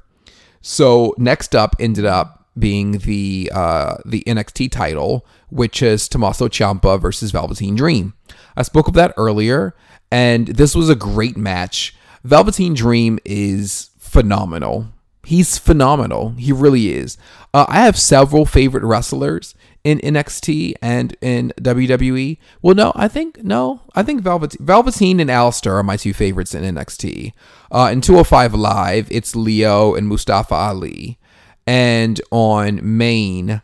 So 0.61 1.15
next 1.17 1.55
up 1.55 1.75
ended 1.79 2.05
up 2.05 2.41
being 2.57 2.99
the 2.99 3.51
uh, 3.53 3.97
the 4.05 4.23
NXT 4.27 4.71
title, 4.71 5.25
which 5.49 5.81
is 5.81 6.07
Tommaso 6.07 6.47
Ciampa 6.47 6.99
versus 7.01 7.31
Velveteen 7.31 7.75
Dream. 7.75 8.13
I 8.55 8.63
spoke 8.63 8.87
of 8.87 8.93
that 8.95 9.13
earlier, 9.17 9.75
and 10.11 10.47
this 10.47 10.75
was 10.75 10.89
a 10.89 10.95
great 10.95 11.37
match. 11.37 11.95
Velveteen 12.23 12.73
Dream 12.73 13.19
is 13.25 13.89
phenomenal. 13.97 14.87
He's 15.23 15.57
phenomenal. 15.57 16.31
He 16.31 16.51
really 16.51 16.91
is. 16.93 17.17
Uh, 17.53 17.65
I 17.67 17.81
have 17.81 17.97
several 17.97 18.45
favorite 18.45 18.83
wrestlers 18.83 19.55
in 19.83 19.99
NXT 19.99 20.73
and 20.81 21.15
in 21.21 21.53
WWE. 21.59 22.37
Well, 22.61 22.75
no, 22.75 22.91
I 22.95 23.07
think 23.07 23.43
no, 23.43 23.81
I 23.95 24.03
think 24.03 24.21
Velveteen, 24.21 24.65
Velveteen 24.65 25.19
and 25.19 25.29
Aleister 25.29 25.71
are 25.71 25.83
my 25.83 25.97
two 25.97 26.13
favorites 26.13 26.53
in 26.53 26.63
NXT. 26.63 27.33
Uh, 27.71 27.89
in 27.91 28.01
205 28.01 28.53
Live, 28.53 29.07
it's 29.11 29.35
Lio 29.35 29.95
and 29.95 30.07
Mustafa 30.07 30.53
Ali, 30.53 31.19
and 31.65 32.21
on 32.31 32.79
Main, 32.97 33.61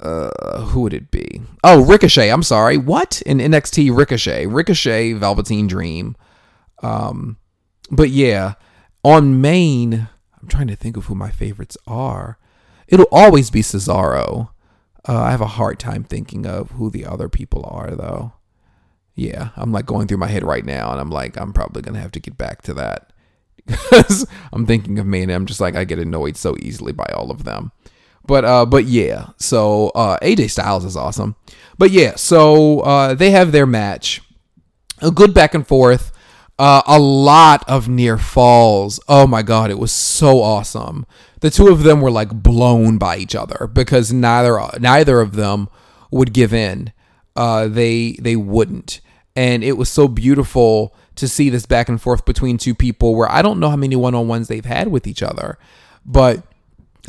uh, 0.00 0.60
who 0.66 0.82
would 0.82 0.94
it 0.94 1.10
be? 1.10 1.42
Oh, 1.62 1.84
Ricochet. 1.84 2.30
I'm 2.30 2.42
sorry. 2.42 2.78
What 2.78 3.20
in 3.22 3.38
NXT? 3.38 3.94
Ricochet, 3.96 4.46
Ricochet, 4.46 5.12
Velveteen 5.14 5.66
Dream. 5.66 6.16
Um, 6.82 7.36
but 7.90 8.10
yeah, 8.10 8.54
on 9.04 9.40
Main. 9.40 10.08
I'm 10.40 10.48
trying 10.48 10.68
to 10.68 10.76
think 10.76 10.96
of 10.96 11.04
who 11.04 11.14
my 11.14 11.30
favorites 11.30 11.76
are. 11.86 12.38
It'll 12.88 13.08
always 13.12 13.50
be 13.50 13.60
Cesaro. 13.60 14.48
Uh, 15.10 15.22
I 15.22 15.32
have 15.32 15.40
a 15.40 15.46
hard 15.46 15.80
time 15.80 16.04
thinking 16.04 16.46
of 16.46 16.70
who 16.70 16.88
the 16.88 17.04
other 17.04 17.28
people 17.28 17.68
are, 17.68 17.90
though. 17.96 18.32
Yeah, 19.16 19.48
I'm 19.56 19.72
like 19.72 19.84
going 19.84 20.06
through 20.06 20.18
my 20.18 20.28
head 20.28 20.44
right 20.44 20.64
now, 20.64 20.92
and 20.92 21.00
I'm 21.00 21.10
like, 21.10 21.36
I'm 21.36 21.52
probably 21.52 21.82
gonna 21.82 21.98
have 21.98 22.12
to 22.12 22.20
get 22.20 22.38
back 22.38 22.62
to 22.62 22.74
that 22.74 23.12
because 23.66 24.24
I'm 24.52 24.66
thinking 24.66 25.00
of 25.00 25.06
me, 25.06 25.22
and 25.22 25.32
I'm 25.32 25.46
just 25.46 25.60
like, 25.60 25.74
I 25.74 25.82
get 25.82 25.98
annoyed 25.98 26.36
so 26.36 26.54
easily 26.60 26.92
by 26.92 27.10
all 27.12 27.32
of 27.32 27.42
them. 27.42 27.72
But 28.24 28.44
uh, 28.44 28.66
but 28.66 28.84
yeah, 28.84 29.30
so 29.36 29.88
uh, 29.96 30.16
AJ 30.22 30.50
Styles 30.50 30.84
is 30.84 30.96
awesome. 30.96 31.34
But 31.76 31.90
yeah, 31.90 32.14
so 32.14 32.78
uh, 32.80 33.14
they 33.14 33.32
have 33.32 33.50
their 33.50 33.66
match, 33.66 34.22
a 35.02 35.10
good 35.10 35.34
back 35.34 35.54
and 35.54 35.66
forth. 35.66 36.12
Uh, 36.60 36.82
a 36.86 36.98
lot 36.98 37.66
of 37.66 37.88
near 37.88 38.18
falls. 38.18 39.00
Oh 39.08 39.26
my 39.26 39.40
god, 39.40 39.70
it 39.70 39.78
was 39.78 39.90
so 39.90 40.42
awesome. 40.42 41.06
The 41.40 41.48
two 41.48 41.68
of 41.68 41.84
them 41.84 42.02
were 42.02 42.10
like 42.10 42.42
blown 42.42 42.98
by 42.98 43.16
each 43.16 43.34
other 43.34 43.66
because 43.72 44.12
neither 44.12 44.60
neither 44.78 45.22
of 45.22 45.36
them 45.36 45.70
would 46.10 46.34
give 46.34 46.52
in. 46.52 46.92
Uh, 47.34 47.66
they 47.66 48.12
they 48.20 48.36
wouldn't, 48.36 49.00
and 49.34 49.64
it 49.64 49.78
was 49.78 49.88
so 49.88 50.06
beautiful 50.06 50.94
to 51.14 51.26
see 51.26 51.48
this 51.48 51.64
back 51.64 51.88
and 51.88 51.98
forth 51.98 52.26
between 52.26 52.58
two 52.58 52.74
people 52.74 53.14
where 53.14 53.32
I 53.32 53.40
don't 53.40 53.58
know 53.58 53.70
how 53.70 53.76
many 53.76 53.96
one 53.96 54.14
on 54.14 54.28
ones 54.28 54.48
they've 54.48 54.62
had 54.62 54.88
with 54.88 55.06
each 55.06 55.22
other, 55.22 55.58
but 56.04 56.44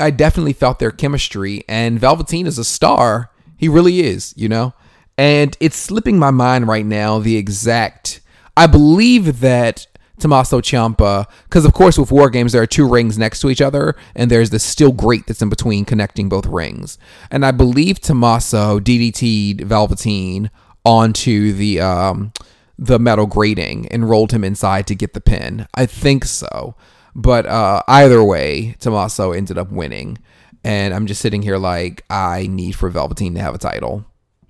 I 0.00 0.12
definitely 0.12 0.54
felt 0.54 0.78
their 0.78 0.90
chemistry. 0.90 1.62
And 1.68 2.00
Velveteen 2.00 2.46
is 2.46 2.56
a 2.56 2.64
star. 2.64 3.30
He 3.58 3.68
really 3.68 4.00
is, 4.00 4.32
you 4.34 4.48
know. 4.48 4.72
And 5.18 5.54
it's 5.60 5.76
slipping 5.76 6.18
my 6.18 6.30
mind 6.30 6.68
right 6.68 6.86
now 6.86 7.18
the 7.18 7.36
exact 7.36 8.21
I 8.56 8.66
believe 8.66 9.40
that 9.40 9.86
Tommaso 10.18 10.60
Ciampa, 10.60 11.26
because 11.44 11.64
of 11.64 11.72
course 11.72 11.98
with 11.98 12.12
War 12.12 12.30
Games 12.30 12.52
there 12.52 12.62
are 12.62 12.66
two 12.66 12.88
rings 12.88 13.18
next 13.18 13.40
to 13.40 13.50
each 13.50 13.60
other, 13.60 13.96
and 14.14 14.30
there's 14.30 14.50
this 14.50 14.62
steel 14.62 14.92
grate 14.92 15.26
that's 15.26 15.42
in 15.42 15.48
between 15.48 15.84
connecting 15.84 16.28
both 16.28 16.46
rings. 16.46 16.98
And 17.30 17.44
I 17.44 17.50
believe 17.50 18.00
Tommaso 18.00 18.78
DDT'd 18.78 19.62
Velveteen 19.62 20.50
onto 20.84 21.52
the 21.52 21.80
um, 21.80 22.32
the 22.78 22.98
metal 22.98 23.26
grating 23.26 23.86
and 23.88 24.08
rolled 24.08 24.32
him 24.32 24.44
inside 24.44 24.86
to 24.88 24.94
get 24.94 25.14
the 25.14 25.20
pin. 25.20 25.66
I 25.74 25.86
think 25.86 26.24
so. 26.24 26.74
But 27.14 27.46
uh, 27.46 27.82
either 27.88 28.22
way, 28.24 28.76
Tommaso 28.80 29.32
ended 29.32 29.58
up 29.58 29.70
winning. 29.70 30.18
And 30.64 30.94
I'm 30.94 31.06
just 31.06 31.20
sitting 31.20 31.42
here 31.42 31.58
like 31.58 32.04
I 32.08 32.46
need 32.46 32.72
for 32.72 32.88
Velveteen 32.88 33.34
to 33.34 33.40
have 33.40 33.54
a 33.54 33.58
title. 33.58 34.04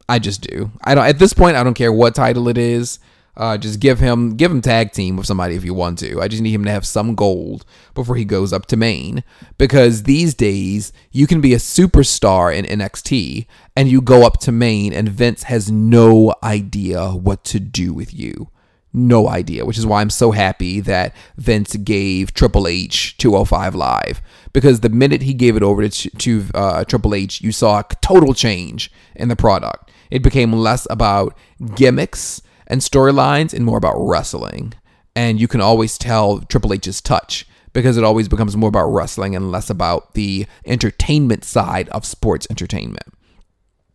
I 0.09 0.19
just 0.19 0.43
do. 0.43 0.71
I 0.85 0.95
don't 0.95 1.07
at 1.07 1.19
this 1.19 1.33
point 1.33 1.57
I 1.57 1.65
don't 1.65 1.75
care 1.75 1.93
what 1.93 2.15
title 2.15 2.49
it 2.49 2.59
is. 2.59 2.99
Uh, 3.35 3.57
just 3.57 3.81
give 3.81 3.99
him 3.99 4.37
give 4.37 4.51
him 4.51 4.61
tag 4.61 4.93
team 4.93 5.17
with 5.17 5.27
somebody 5.27 5.55
if 5.55 5.65
you 5.65 5.73
want 5.73 5.99
to. 5.99 6.21
I 6.21 6.29
just 6.29 6.43
need 6.43 6.53
him 6.55 6.65
to 6.65 6.71
have 6.71 6.87
some 6.87 7.15
gold 7.15 7.65
before 7.95 8.17
he 8.17 8.27
goes 8.27 8.53
up 8.53 8.67
to 8.67 8.77
main 8.77 9.25
because 9.57 10.03
these 10.03 10.35
days 10.35 10.93
you 11.11 11.27
can 11.27 11.41
be 11.41 11.55
a 11.55 11.59
superstar 11.59 12.55
in 12.55 12.67
NXT 12.67 13.47
and 13.75 13.89
you 13.89 14.03
go 14.03 14.27
up 14.27 14.39
to 14.41 14.53
main 14.53 14.93
and 14.93 15.09
Vince 15.09 15.45
has 15.45 15.71
no 15.71 16.35
idea 16.43 17.11
what 17.11 17.43
to 17.45 17.59
do 17.59 17.95
with 17.95 18.13
you. 18.13 18.51
No 18.93 19.27
idea, 19.27 19.65
which 19.65 19.79
is 19.79 19.87
why 19.87 20.03
I'm 20.03 20.11
so 20.11 20.33
happy 20.33 20.81
that 20.81 21.17
Vince 21.39 21.75
gave 21.77 22.35
Triple 22.35 22.69
H 22.69 23.17
205 23.17 23.75
Live 23.75 24.21
because 24.53 24.81
the 24.81 24.91
minute 24.91 25.23
he 25.23 25.33
gave 25.33 25.57
it 25.57 25.63
over 25.63 25.89
to, 25.89 26.11
to 26.11 26.45
uh, 26.55 26.85
Triple 26.85 27.15
H, 27.15 27.41
you 27.41 27.53
saw 27.53 27.79
a 27.79 27.87
total 28.03 28.35
change 28.35 28.93
in 29.17 29.29
the 29.29 29.37
product. 29.37 29.91
It 30.11 30.23
became 30.23 30.53
less 30.53 30.87
about 30.91 31.35
gimmicks 31.75 32.43
and 32.73 32.81
storylines 32.81 33.53
and 33.53 33.67
more 33.67 33.77
about 33.77 33.99
wrestling. 33.99 34.73
And 35.15 35.39
you 35.39 35.47
can 35.47 35.61
always 35.61 35.99
tell 35.99 36.41
Triple 36.41 36.73
H's 36.73 37.03
touch 37.03 37.47
because 37.75 37.99
it 37.99 38.05
always 38.05 38.29
becomes 38.29 38.57
more 38.57 38.71
about 38.71 38.87
wrestling 38.87 39.37
and 39.37 39.53
less 39.53 39.69
about 39.69 40.15
the 40.15 40.47
entertainment 40.65 41.45
side 41.45 41.91
of 41.91 42.07
sports 42.07 42.47
entertainment. 42.49 43.13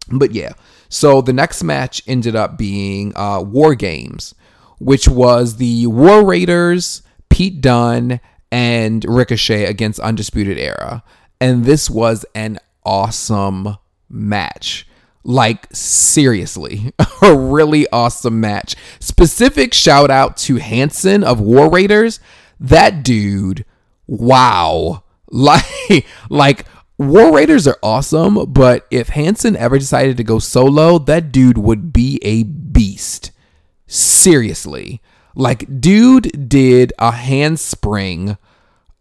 But 0.10 0.32
yeah, 0.32 0.54
so 0.90 1.22
the 1.22 1.34
next 1.34 1.64
match 1.64 2.04
ended 2.08 2.36
up 2.36 2.58
being 2.58 3.14
uh, 3.16 3.42
War 3.42 3.74
Games, 3.74 4.36
which 4.78 5.08
was 5.08 5.58
the 5.58 5.88
War 5.88 6.24
Raiders, 6.24 7.02
Pete 7.30 7.62
Dunne, 7.62 8.20
and 8.52 9.04
Ricochet 9.06 9.66
against 9.66 10.00
Undisputed 10.00 10.60
Era. 10.60 11.04
And 11.42 11.66
this 11.66 11.90
was 11.90 12.26
an 12.36 12.60
awesome 12.86 13.78
match. 14.08 14.87
Like, 15.28 15.68
seriously, 15.74 16.94
a 17.22 17.38
really 17.38 17.86
awesome 17.90 18.40
match. 18.40 18.78
Specific 19.02 19.74
shout 19.74 20.10
out 20.10 20.38
to 20.38 20.56
Hanson 20.56 21.22
of 21.22 21.42
War 21.42 21.70
Raiders. 21.70 22.22
That 22.62 23.04
dude, 23.04 23.66
wow. 24.08 25.04
Like, 25.30 26.06
like, 26.30 26.66
War 26.98 27.36
Raiders 27.36 27.68
are 27.68 27.78
awesome, 27.84 28.54
but 28.54 28.88
if 28.90 29.10
Hanson 29.10 29.58
ever 29.58 29.78
decided 29.78 30.16
to 30.16 30.24
go 30.24 30.40
solo, 30.40 30.98
that 31.00 31.34
dude 31.34 31.58
would 31.58 31.92
be 31.92 32.22
a 32.24 32.44
beast. 32.44 33.32
Seriously. 33.86 35.02
Like, 35.36 35.82
dude 35.82 36.48
did 36.48 36.94
a 36.98 37.12
handspring, 37.12 38.38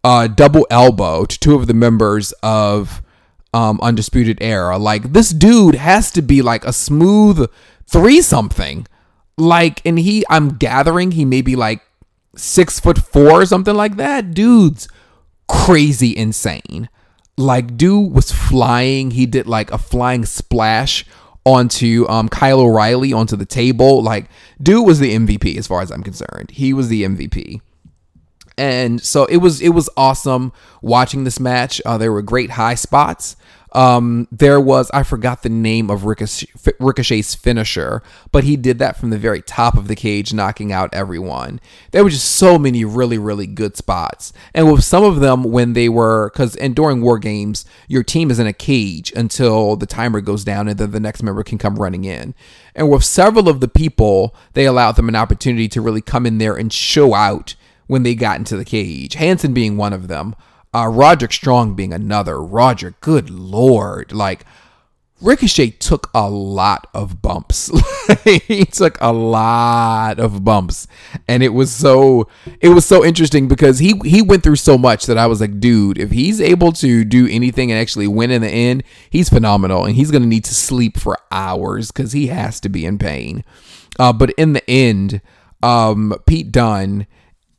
uh, 0.02 0.26
double 0.26 0.66
elbow 0.68 1.26
to 1.26 1.38
two 1.38 1.54
of 1.54 1.68
the 1.68 1.75
members 1.75 2.33
of 2.42 3.00
um, 3.56 3.80
Undisputed 3.80 4.36
Era. 4.42 4.76
Like 4.76 5.14
this 5.14 5.30
dude 5.30 5.76
has 5.76 6.10
to 6.12 6.20
be 6.20 6.42
like 6.42 6.64
a 6.64 6.72
smooth 6.75 7.48
three 7.86 8.20
something. 8.20 8.86
Like, 9.38 9.84
and 9.86 9.98
he, 9.98 10.25
I'm 10.28 10.56
gathering 10.56 11.12
he 11.12 11.25
may 11.25 11.40
be 11.40 11.56
like 11.56 11.80
six 12.36 12.78
foot 12.78 12.98
four 12.98 13.40
or 13.40 13.46
something 13.46 13.75
like 13.75 13.96
that. 13.96 14.34
Dude's 14.34 14.88
crazy 15.48 16.14
insane. 16.14 16.90
Like, 17.38 17.76
dude 17.76 18.12
was 18.12 18.30
flying. 18.30 19.12
He 19.12 19.25
did 19.25 19.46
like 19.46 19.70
a 19.70 19.78
flying 19.78 20.26
splash 20.26 21.06
onto 21.44 22.06
um, 22.08 22.28
Kyle 22.28 22.60
O'Reilly 22.60 23.12
onto 23.12 23.36
the 23.36 23.46
table. 23.46 24.02
Like, 24.02 24.28
dude 24.62 24.86
was 24.86 25.00
the 25.00 25.14
MVP 25.14 25.56
as 25.56 25.66
far 25.66 25.80
as 25.80 25.90
I'm 25.90 26.02
concerned. 26.02 26.50
He 26.50 26.75
was 26.75 26.88
the 26.88 27.04
MVP 27.04 27.60
and 28.58 29.02
so 29.02 29.25
it 29.26 29.38
was 29.38 29.60
it 29.60 29.70
was 29.70 29.90
awesome 29.96 30.52
watching 30.80 31.25
this 31.25 31.38
match. 31.38 31.80
Uh, 31.84 31.98
there 31.98 32.12
were 32.12 32.22
great 32.22 32.50
high 32.50 32.75
spots. 32.75 33.36
Um, 33.76 34.26
there 34.33 34.59
was 34.59 34.90
I 34.95 35.02
forgot 35.02 35.42
the 35.42 35.50
name 35.50 35.90
of 35.90 36.06
Ricochet, 36.06 36.49
Ricochet's 36.80 37.35
finisher, 37.35 38.02
but 38.33 38.42
he 38.42 38.56
did 38.56 38.78
that 38.78 38.97
from 38.97 39.11
the 39.11 39.18
very 39.18 39.42
top 39.42 39.76
of 39.76 39.87
the 39.87 39.95
cage, 39.95 40.33
knocking 40.33 40.73
out 40.73 40.95
everyone. 40.95 41.61
There 41.90 42.02
were 42.02 42.09
just 42.09 42.37
so 42.37 42.59
many 42.59 42.87
really 42.87 43.18
really 43.18 43.47
good 43.47 43.76
spots, 43.76 44.33
and 44.54 44.73
with 44.73 44.83
some 44.83 45.04
of 45.04 45.21
them 45.21 45.42
when 45.42 45.75
they 45.75 45.90
were 45.90 46.30
because 46.30 46.56
and 46.56 46.75
during 46.75 47.02
war 47.02 47.18
games 47.18 47.66
your 47.87 48.02
team 48.02 48.30
is 48.30 48.38
in 48.38 48.47
a 48.47 48.52
cage 48.54 49.12
until 49.14 49.76
the 49.76 49.85
timer 49.85 50.23
goes 50.23 50.42
down 50.42 50.68
and 50.68 50.78
then 50.78 50.92
the 50.92 50.99
next 50.99 51.23
member 51.23 51.45
can 51.45 51.59
come 51.59 51.76
running 51.76 52.06
in. 52.06 52.35
And 52.75 52.90
with 52.90 53.04
several 53.04 53.47
of 53.47 53.61
the 53.61 53.68
people, 53.68 54.35
they 54.54 54.64
allowed 54.64 54.92
them 54.92 55.11
an 55.11 55.16
opportunity 55.16 55.68
to 55.68 55.83
really 55.83 56.00
come 56.00 56.25
in 56.25 56.38
there 56.38 56.56
and 56.56 56.73
show 56.73 57.12
out 57.12 57.56
when 57.88 58.04
they 58.04 58.14
got 58.14 58.38
into 58.38 58.56
the 58.56 58.64
cage. 58.64 59.14
Hanson 59.14 59.52
being 59.52 59.76
one 59.76 59.92
of 59.92 60.09
them, 60.09 60.35
uh, 60.76 60.88
Roderick 60.88 61.33
Strong 61.33 61.75
being 61.75 61.95
another. 61.95 62.42
Roger, 62.42 62.95
good 63.00 63.30
lord, 63.30 64.12
like 64.12 64.45
Ricochet 65.23 65.71
took 65.71 66.11
a 66.14 66.28
lot 66.28 66.88
of 66.92 67.23
bumps. 67.23 67.71
he 68.25 68.66
took 68.66 68.99
a 69.00 69.11
lot 69.11 70.21
of 70.21 70.45
bumps, 70.45 70.87
and 71.26 71.42
it 71.42 71.54
was 71.54 71.73
so 71.73 72.28
it 72.61 72.68
was 72.68 72.85
so 72.85 73.02
interesting 73.02 73.49
because 73.49 73.78
he 73.78 73.99
he 74.04 74.21
went 74.21 74.42
through 74.42 74.56
so 74.56 74.76
much 74.76 75.06
that 75.06 75.16
I 75.16 75.26
was 75.26 75.40
like, 75.40 75.59
dude, 75.59 75.97
if 75.97 76.11
he's 76.11 76.42
able 76.42 76.73
to 76.73 77.04
do 77.04 77.26
anything 77.26 77.71
and 77.71 77.80
actually 77.80 78.09
win 78.09 78.30
in 78.30 78.42
the 78.42 78.50
end, 78.50 78.83
he's 79.09 79.30
phenomenal, 79.30 79.87
and 79.87 79.97
he's 79.97 80.11
gonna 80.11 80.26
need 80.26 80.45
to 80.45 80.54
sleep 80.54 80.99
for 80.99 81.16
hours 81.33 81.90
because 81.90 82.12
he 82.12 82.26
has 82.26 82.61
to 82.61 82.68
be 82.68 82.85
in 82.85 82.99
pain. 82.99 83.45
Uh, 83.99 84.12
but 84.12 84.28
in 84.33 84.52
the 84.52 84.71
end, 84.71 85.23
um, 85.62 86.14
Pete 86.26 86.52
Dunne 86.52 87.06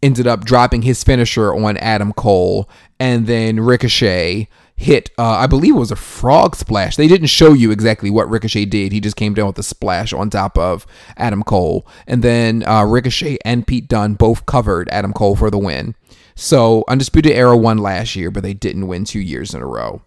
ended 0.02 0.28
up 0.28 0.46
dropping 0.46 0.84
his 0.84 1.04
finisher 1.04 1.54
on 1.54 1.78
Adam 1.78 2.14
Cole, 2.14 2.70
and 3.00 3.28
then 3.28 3.60
Ricochet 3.60 4.48
hit, 4.78 5.10
uh, 5.18 5.24
I 5.24 5.48
believe 5.48 5.76
it 5.76 5.80
was 5.80 5.92
a 5.92 5.96
frog 5.96 6.56
splash. 6.56 6.96
They 6.96 7.08
didn't 7.08 7.28
show 7.28 7.54
you 7.54 7.72
exactly 7.72 8.12
what 8.12 8.30
Ricochet 8.30 8.66
did. 8.66 8.92
He 8.92 9.00
just 9.00 9.16
came 9.16 9.34
down 9.34 9.48
with 9.48 9.58
a 9.58 9.64
splash 9.64 10.14
on 10.14 10.30
top 10.30 10.58
of 10.58 10.86
Adam 11.18 11.42
Cole. 11.42 11.86
And 12.06 12.24
then 12.24 12.64
uh, 12.68 12.84
Ricochet 12.86 13.40
and 13.44 13.66
Pete 13.66 13.88
Dunne 13.88 14.14
both 14.14 14.46
covered 14.46 14.88
Adam 14.90 15.14
Cole 15.14 15.36
for 15.36 15.50
the 15.50 15.58
win. 15.58 15.96
So 16.36 16.84
Undisputed 16.88 17.32
Era 17.32 17.58
won 17.58 17.80
last 17.80 18.16
year, 18.16 18.30
but 18.30 18.44
they 18.44 18.54
didn't 18.54 18.88
win 18.88 19.04
two 19.04 19.20
years 19.20 19.56
in 19.56 19.64
a 19.64 19.66
row. 19.66 20.04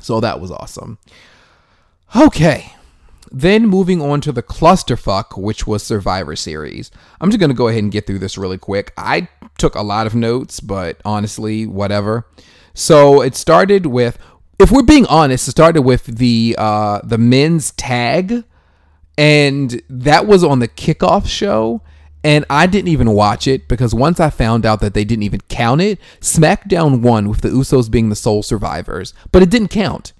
So 0.00 0.20
that 0.20 0.40
was 0.40 0.50
awesome. 0.50 0.98
Okay. 2.16 2.72
Then 3.34 3.66
moving 3.66 4.02
on 4.02 4.20
to 4.20 4.32
the 4.32 4.42
clusterfuck, 4.42 5.40
which 5.40 5.66
was 5.66 5.82
Survivor 5.82 6.36
Series. 6.36 6.90
I'm 7.18 7.30
just 7.30 7.40
going 7.40 7.48
to 7.48 7.56
go 7.56 7.68
ahead 7.68 7.82
and 7.82 7.90
get 7.90 8.06
through 8.06 8.18
this 8.18 8.36
really 8.36 8.58
quick. 8.58 8.92
I 8.98 9.26
took 9.56 9.74
a 9.74 9.80
lot 9.80 10.06
of 10.06 10.14
notes, 10.14 10.60
but 10.60 11.00
honestly, 11.06 11.66
whatever. 11.66 12.26
So 12.74 13.22
it 13.22 13.34
started 13.34 13.86
with, 13.86 14.18
if 14.58 14.70
we're 14.70 14.82
being 14.82 15.06
honest, 15.06 15.48
it 15.48 15.52
started 15.52 15.80
with 15.80 16.04
the 16.04 16.54
uh, 16.58 17.00
the 17.04 17.16
men's 17.16 17.70
tag, 17.72 18.44
and 19.16 19.80
that 19.88 20.26
was 20.26 20.44
on 20.44 20.58
the 20.58 20.68
kickoff 20.68 21.26
show. 21.26 21.80
And 22.24 22.44
I 22.50 22.66
didn't 22.66 22.88
even 22.88 23.12
watch 23.12 23.48
it 23.48 23.66
because 23.66 23.94
once 23.94 24.20
I 24.20 24.30
found 24.30 24.64
out 24.64 24.80
that 24.80 24.94
they 24.94 25.04
didn't 25.04 25.24
even 25.24 25.40
count 25.48 25.80
it, 25.80 25.98
SmackDown 26.20 27.00
won 27.00 27.28
with 27.28 27.40
the 27.40 27.48
Usos 27.48 27.90
being 27.90 28.10
the 28.10 28.14
sole 28.14 28.44
survivors, 28.44 29.12
but 29.32 29.42
it 29.42 29.50
didn't 29.50 29.68
count 29.68 30.12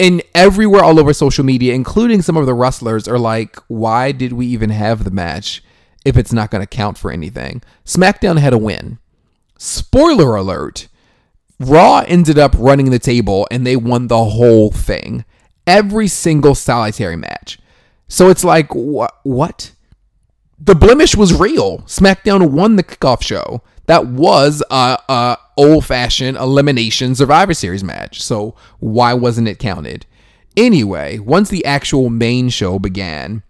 and 0.00 0.22
everywhere 0.34 0.82
all 0.82 0.98
over 0.98 1.12
social 1.12 1.44
media, 1.44 1.74
including 1.74 2.22
some 2.22 2.36
of 2.36 2.46
the 2.46 2.54
wrestlers, 2.54 3.06
are 3.06 3.18
like, 3.18 3.56
why 3.68 4.12
did 4.12 4.32
we 4.32 4.46
even 4.46 4.70
have 4.70 5.04
the 5.04 5.10
match 5.10 5.62
if 6.04 6.16
it's 6.16 6.32
not 6.32 6.50
going 6.50 6.62
to 6.62 6.66
count 6.66 6.98
for 6.98 7.10
anything? 7.10 7.62
SmackDown 7.84 8.38
had 8.38 8.52
a 8.52 8.58
win. 8.58 8.98
Spoiler 9.56 10.34
alert 10.34 10.88
Raw 11.60 12.04
ended 12.06 12.38
up 12.38 12.54
running 12.58 12.90
the 12.90 12.98
table 12.98 13.46
and 13.50 13.66
they 13.66 13.76
won 13.76 14.08
the 14.08 14.24
whole 14.24 14.70
thing. 14.70 15.24
Every 15.66 16.08
single 16.08 16.54
solitary 16.54 17.16
match. 17.16 17.58
So 18.08 18.28
it's 18.28 18.44
like, 18.44 18.68
wh- 18.70 19.14
what? 19.22 19.72
The 20.58 20.74
blemish 20.74 21.16
was 21.16 21.32
real. 21.32 21.78
SmackDown 21.80 22.50
won 22.50 22.76
the 22.76 22.82
kickoff 22.82 23.22
show. 23.22 23.62
That 23.86 24.06
was 24.06 24.62
a, 24.70 24.98
a 25.08 25.38
old 25.56 25.84
fashioned 25.84 26.36
elimination 26.36 27.14
Survivor 27.14 27.54
Series 27.54 27.84
match. 27.84 28.22
So 28.22 28.54
why 28.78 29.14
wasn't 29.14 29.48
it 29.48 29.58
counted? 29.58 30.06
Anyway, 30.56 31.18
once 31.18 31.48
the 31.48 31.64
actual 31.64 32.10
main 32.10 32.48
show 32.48 32.78
began, 32.78 33.42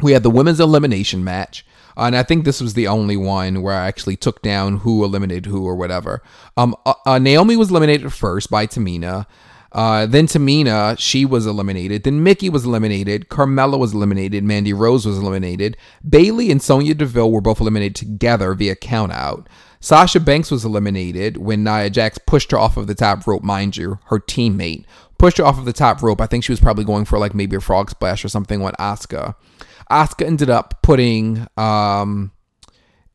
we 0.00 0.12
had 0.12 0.22
the 0.22 0.30
women's 0.30 0.60
elimination 0.60 1.22
match. 1.22 1.64
Uh, 1.96 2.02
and 2.06 2.16
I 2.16 2.24
think 2.24 2.44
this 2.44 2.60
was 2.60 2.74
the 2.74 2.88
only 2.88 3.16
one 3.16 3.62
where 3.62 3.74
I 3.74 3.86
actually 3.86 4.16
took 4.16 4.42
down 4.42 4.78
who 4.78 5.04
eliminated 5.04 5.46
who 5.46 5.64
or 5.64 5.76
whatever. 5.76 6.22
Um, 6.56 6.74
uh, 6.84 6.94
uh, 7.06 7.18
Naomi 7.18 7.56
was 7.56 7.70
eliminated 7.70 8.12
first 8.12 8.50
by 8.50 8.66
Tamina. 8.66 9.26
Uh, 9.74 10.06
then 10.06 10.26
Tamina, 10.26 10.96
she 10.98 11.24
was 11.24 11.46
eliminated. 11.46 12.04
Then 12.04 12.22
Mickie 12.22 12.48
was 12.48 12.64
eliminated. 12.64 13.28
Carmella 13.28 13.76
was 13.76 13.92
eliminated. 13.92 14.44
Mandy 14.44 14.72
Rose 14.72 15.04
was 15.04 15.18
eliminated. 15.18 15.76
Bayley 16.08 16.50
and 16.52 16.62
Sonya 16.62 16.94
Deville 16.94 17.32
were 17.32 17.40
both 17.40 17.60
eliminated 17.60 17.96
together 17.96 18.54
via 18.54 18.76
countout. 18.76 19.46
Sasha 19.80 20.20
Banks 20.20 20.50
was 20.50 20.64
eliminated 20.64 21.36
when 21.36 21.64
Nia 21.64 21.90
Jax 21.90 22.18
pushed 22.18 22.52
her 22.52 22.58
off 22.58 22.76
of 22.76 22.86
the 22.86 22.94
top 22.94 23.26
rope, 23.26 23.42
mind 23.42 23.76
you, 23.76 23.98
her 24.06 24.18
teammate 24.18 24.84
pushed 25.18 25.38
her 25.38 25.44
off 25.44 25.58
of 25.58 25.64
the 25.64 25.72
top 25.72 26.02
rope. 26.02 26.20
I 26.20 26.26
think 26.26 26.44
she 26.44 26.52
was 26.52 26.60
probably 26.60 26.84
going 26.84 27.04
for 27.04 27.18
like 27.18 27.34
maybe 27.34 27.56
a 27.56 27.60
frog 27.60 27.90
splash 27.90 28.24
or 28.24 28.28
something 28.28 28.60
with 28.60 28.74
Asuka. 28.78 29.34
Asuka 29.90 30.26
ended 30.26 30.50
up 30.50 30.82
putting 30.82 31.46
um 31.56 32.32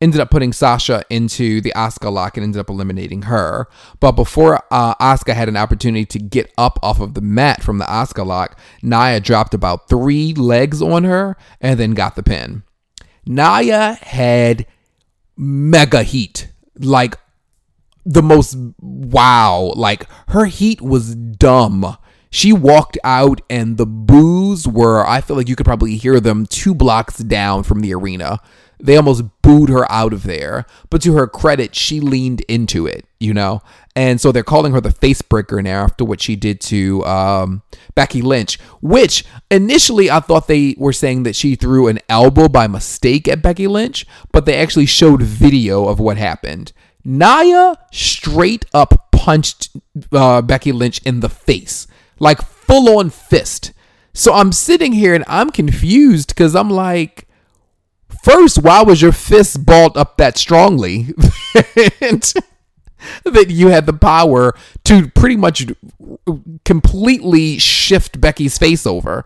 ended 0.00 0.20
up 0.20 0.30
putting 0.30 0.52
Sasha 0.52 1.04
into 1.10 1.60
the 1.60 1.72
Asuka 1.76 2.10
lock 2.10 2.36
and 2.36 2.44
ended 2.44 2.60
up 2.60 2.70
eliminating 2.70 3.22
her. 3.22 3.68
But 4.00 4.12
before 4.12 4.62
uh, 4.70 4.94
Asuka 4.94 5.34
had 5.34 5.48
an 5.48 5.56
opportunity 5.56 6.06
to 6.06 6.18
get 6.18 6.52
up 6.56 6.78
off 6.82 7.00
of 7.00 7.14
the 7.14 7.20
mat 7.20 7.62
from 7.62 7.78
the 7.78 7.84
Asuka 7.84 8.24
lock, 8.24 8.58
Nia 8.82 9.20
dropped 9.20 9.54
about 9.54 9.88
three 9.88 10.32
legs 10.34 10.80
on 10.80 11.04
her 11.04 11.36
and 11.60 11.78
then 11.78 11.92
got 11.92 12.16
the 12.16 12.22
pin. 12.22 12.62
Nia 13.26 13.98
had 14.00 14.66
mega 15.36 16.02
heat 16.02 16.50
like 16.78 17.16
the 18.04 18.22
most 18.22 18.56
wow. 18.80 19.72
Like 19.76 20.06
her 20.28 20.46
heat 20.46 20.80
was 20.80 21.14
dumb. 21.14 21.96
She 22.30 22.52
walked 22.52 22.96
out 23.02 23.40
and 23.50 23.76
the 23.76 23.86
boos 23.86 24.66
were, 24.66 25.04
I 25.06 25.20
feel 25.20 25.36
like 25.36 25.48
you 25.48 25.56
could 25.56 25.66
probably 25.66 25.96
hear 25.96 26.20
them 26.20 26.46
two 26.46 26.74
blocks 26.74 27.18
down 27.18 27.64
from 27.64 27.80
the 27.80 27.92
arena. 27.92 28.38
They 28.82 28.96
almost 28.96 29.24
booed 29.42 29.68
her 29.68 29.90
out 29.90 30.12
of 30.12 30.22
there. 30.22 30.66
But 30.88 31.02
to 31.02 31.14
her 31.14 31.26
credit, 31.26 31.74
she 31.74 32.00
leaned 32.00 32.40
into 32.42 32.86
it, 32.86 33.04
you 33.18 33.34
know? 33.34 33.62
And 33.94 34.20
so 34.20 34.32
they're 34.32 34.42
calling 34.42 34.72
her 34.72 34.80
the 34.80 34.92
face 34.92 35.20
breaker 35.22 35.60
now 35.60 35.82
after 35.84 36.04
what 36.04 36.20
she 36.20 36.36
did 36.36 36.60
to 36.62 37.04
um, 37.04 37.62
Becky 37.94 38.22
Lynch, 38.22 38.58
which 38.80 39.24
initially 39.50 40.10
I 40.10 40.20
thought 40.20 40.46
they 40.46 40.74
were 40.78 40.92
saying 40.92 41.24
that 41.24 41.36
she 41.36 41.56
threw 41.56 41.88
an 41.88 41.98
elbow 42.08 42.48
by 42.48 42.66
mistake 42.66 43.28
at 43.28 43.42
Becky 43.42 43.66
Lynch, 43.66 44.06
but 44.32 44.46
they 44.46 44.56
actually 44.56 44.86
showed 44.86 45.22
video 45.22 45.88
of 45.88 45.98
what 45.98 46.16
happened. 46.16 46.72
Nia 47.04 47.76
straight 47.92 48.64
up 48.72 49.10
punched 49.10 49.70
uh, 50.12 50.42
Becky 50.42 50.72
Lynch 50.72 51.00
in 51.04 51.20
the 51.20 51.28
face, 51.28 51.86
like 52.18 52.40
full 52.42 52.98
on 52.98 53.10
fist. 53.10 53.72
So 54.12 54.34
I'm 54.34 54.52
sitting 54.52 54.92
here 54.92 55.14
and 55.14 55.24
I'm 55.26 55.50
confused 55.50 56.28
because 56.28 56.54
I'm 56.54 56.70
like, 56.70 57.26
first, 58.22 58.62
why 58.62 58.82
was 58.82 59.02
your 59.02 59.12
fist 59.12 59.64
balled 59.64 59.96
up 59.96 60.16
that 60.16 60.36
strongly? 60.38 61.08
that 63.24 63.46
you 63.48 63.68
had 63.68 63.86
the 63.86 63.92
power 63.92 64.54
to 64.84 65.08
pretty 65.08 65.36
much 65.36 65.66
completely 66.64 67.58
shift 67.58 68.20
Becky's 68.20 68.58
face 68.58 68.86
over. 68.86 69.24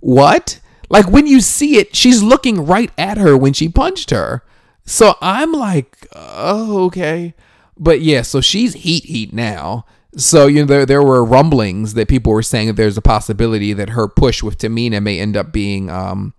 What? 0.00 0.60
Like 0.88 1.08
when 1.08 1.26
you 1.26 1.40
see 1.40 1.78
it, 1.78 1.96
she's 1.96 2.22
looking 2.22 2.66
right 2.66 2.90
at 2.96 3.18
her 3.18 3.36
when 3.36 3.52
she 3.52 3.68
punched 3.68 4.10
her. 4.10 4.42
So 4.84 5.14
I'm 5.20 5.52
like, 5.52 6.06
oh, 6.14 6.84
okay. 6.84 7.34
But 7.76 8.00
yeah, 8.00 8.22
so 8.22 8.40
she's 8.40 8.74
heat 8.74 9.04
heat 9.04 9.32
now. 9.32 9.84
So 10.16 10.46
you 10.46 10.60
know 10.60 10.66
there 10.66 10.86
there 10.86 11.02
were 11.02 11.24
rumblings 11.24 11.94
that 11.94 12.08
people 12.08 12.32
were 12.32 12.42
saying 12.42 12.68
that 12.68 12.76
there's 12.76 12.96
a 12.96 13.02
possibility 13.02 13.72
that 13.74 13.90
her 13.90 14.08
push 14.08 14.42
with 14.42 14.58
Tamina 14.58 15.02
may 15.02 15.18
end 15.18 15.36
up 15.36 15.52
being 15.52 15.90
um 15.90 16.32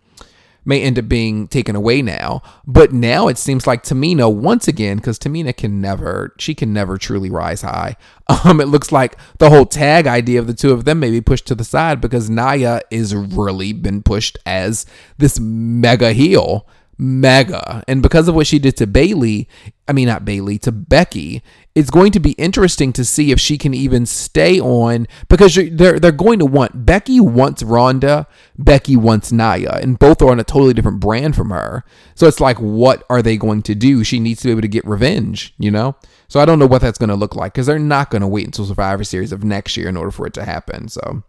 may 0.68 0.82
end 0.82 1.00
up 1.00 1.08
being 1.08 1.48
taken 1.48 1.76
away 1.76 2.02
now. 2.02 2.42
But 2.68 2.92
now 2.92 3.28
it 3.28 3.38
seems 3.38 3.66
like 3.66 3.84
Tamina 3.84 4.32
once 4.34 4.68
again 4.68 4.98
because 4.98 5.18
Tamina 5.18 5.56
can 5.56 5.82
never 5.82 6.36
she 6.38 6.54
can 6.54 6.74
never 6.74 6.98
truly 6.98 7.30
rise 7.30 7.62
high. 7.62 7.96
Um, 8.44 8.60
it 8.60 8.68
looks 8.68 8.92
like 8.92 9.18
the 9.38 9.50
whole 9.50 9.66
tag 9.66 10.06
idea 10.06 10.42
of 10.42 10.48
the 10.48 10.54
two 10.54 10.74
of 10.74 10.84
them 10.84 11.00
may 11.00 11.12
be 11.12 11.22
pushed 11.22 11.48
to 11.48 11.56
the 11.56 11.64
side 11.64 12.02
because 12.02 12.30
Nia 12.30 12.82
is 12.92 13.16
really 13.16 13.72
been 13.72 14.04
pushed 14.04 14.38
as 14.46 14.86
this 15.18 15.40
mega 15.40 16.12
heel 16.12 16.68
mega. 16.98 17.84
And 17.88 18.02
because 18.02 18.28
of 18.28 18.36
what 18.36 18.48
she 18.48 18.60
did 18.60 18.78
to 18.78 18.88
Bayley, 18.88 19.48
I 19.88 19.94
mean, 19.94 20.08
not 20.08 20.26
Bayley, 20.26 20.58
to 20.60 20.72
Becky, 20.72 21.44
it's 21.76 21.90
going 21.90 22.12
to 22.12 22.20
be 22.20 22.32
interesting 22.34 22.92
to 22.94 23.06
see 23.06 23.32
if 23.32 23.40
she 23.40 23.58
can 23.58 23.74
even 23.74 24.06
stay 24.06 24.60
on 24.60 25.08
because 25.30 25.56
they're, 25.56 26.00
they're 26.00 26.12
going 26.12 26.40
to 26.40 26.46
want 26.46 26.86
Becky 26.86 27.20
wants 27.20 27.64
Ronda, 27.64 28.28
Becky 28.58 28.96
wants 28.96 29.32
Nia, 29.32 29.74
and 29.82 30.00
both 30.00 30.22
are 30.22 30.32
on 30.32 30.40
a 30.40 30.44
totally 30.44 30.74
different 30.74 31.00
brand 31.00 31.36
from 31.36 31.52
her. 31.52 31.84
So 32.16 32.28
it's 32.28 32.40
like, 32.40 32.58
what 32.58 33.04
are 33.10 33.22
they 33.22 33.38
going 33.38 33.62
to 33.64 33.76
do? 33.76 34.04
She 34.04 34.20
needs 34.20 34.42
to 34.42 34.48
be 34.48 34.52
able 34.52 34.62
to 34.62 34.68
get 34.68 34.86
revenge, 34.86 35.54
you 35.60 35.72
know? 35.72 35.96
So 36.28 36.40
I 36.40 36.46
don't 36.46 36.60
know 36.60 36.68
what 36.68 36.82
that's 36.82 36.98
going 36.98 37.10
to 37.10 37.16
look 37.16 37.36
like 37.36 37.54
because 37.54 37.68
they're 37.68 37.80
not 37.80 38.10
going 38.10 38.22
to 38.22 38.28
wait 38.28 38.46
until 38.46 38.66
Survivor 38.66 39.04
Series 39.04 39.32
of 39.32 39.44
next 39.44 39.78
year 39.78 39.88
in 39.88 39.96
order 39.96 40.12
for 40.12 40.28
it 40.28 40.34
to 40.34 40.44
happen. 40.44 40.90
So 40.90 41.24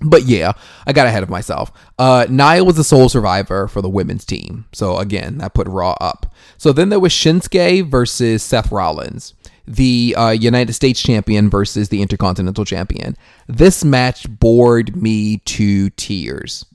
but 0.00 0.24
yeah, 0.24 0.52
I 0.86 0.92
got 0.92 1.06
ahead 1.06 1.22
of 1.22 1.30
myself. 1.30 1.72
Uh, 1.98 2.26
Nia 2.28 2.64
was 2.64 2.76
the 2.76 2.84
sole 2.84 3.08
survivor 3.08 3.66
for 3.66 3.80
the 3.80 3.88
women's 3.88 4.24
team. 4.24 4.66
So 4.72 4.98
again, 4.98 5.38
that 5.38 5.54
put 5.54 5.66
Raw 5.68 5.94
up. 6.00 6.34
So 6.58 6.72
then 6.72 6.90
there 6.90 7.00
was 7.00 7.12
Shinsuke 7.12 7.90
versus 7.90 8.42
Seth 8.42 8.70
Rollins, 8.70 9.34
the 9.66 10.14
uh, 10.16 10.30
United 10.30 10.74
States 10.74 11.02
champion 11.02 11.48
versus 11.48 11.88
the 11.88 12.02
Intercontinental 12.02 12.64
champion. 12.64 13.16
This 13.48 13.84
match 13.84 14.26
bored 14.28 14.96
me 14.96 15.38
to 15.38 15.90
tears. 15.90 16.66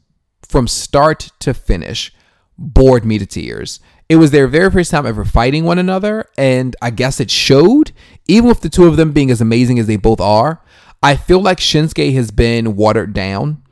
From 0.48 0.68
start 0.68 1.30
to 1.40 1.54
finish, 1.54 2.14
bored 2.58 3.06
me 3.06 3.20
to 3.20 3.26
tears. 3.26 3.80
It 4.10 4.18
was 4.18 4.32
their 4.32 4.48
very 4.48 4.70
first 4.70 4.92
time 4.92 5.06
ever 5.06 5.24
fighting 5.24 5.64
one 5.64 5.80
another, 5.80 6.26
and 6.38 6.76
I 6.82 6.90
guess 6.90 7.22
it 7.22 7.32
showed, 7.32 7.94
even 8.28 8.50
with 8.50 8.60
the 8.60 8.68
two 8.68 8.88
of 8.88 8.98
them 8.98 9.14
being 9.14 9.32
as 9.32 9.40
amazing 9.40 9.80
as 9.80 9.88
they 9.88 9.96
both 9.96 10.20
are. 10.20 10.62
I 11.04 11.16
feel 11.16 11.42
like 11.42 11.60
Shinsuke 11.60 12.14
has 12.14 12.32
been 12.32 12.76
watered 12.76 13.14
down. 13.14 13.64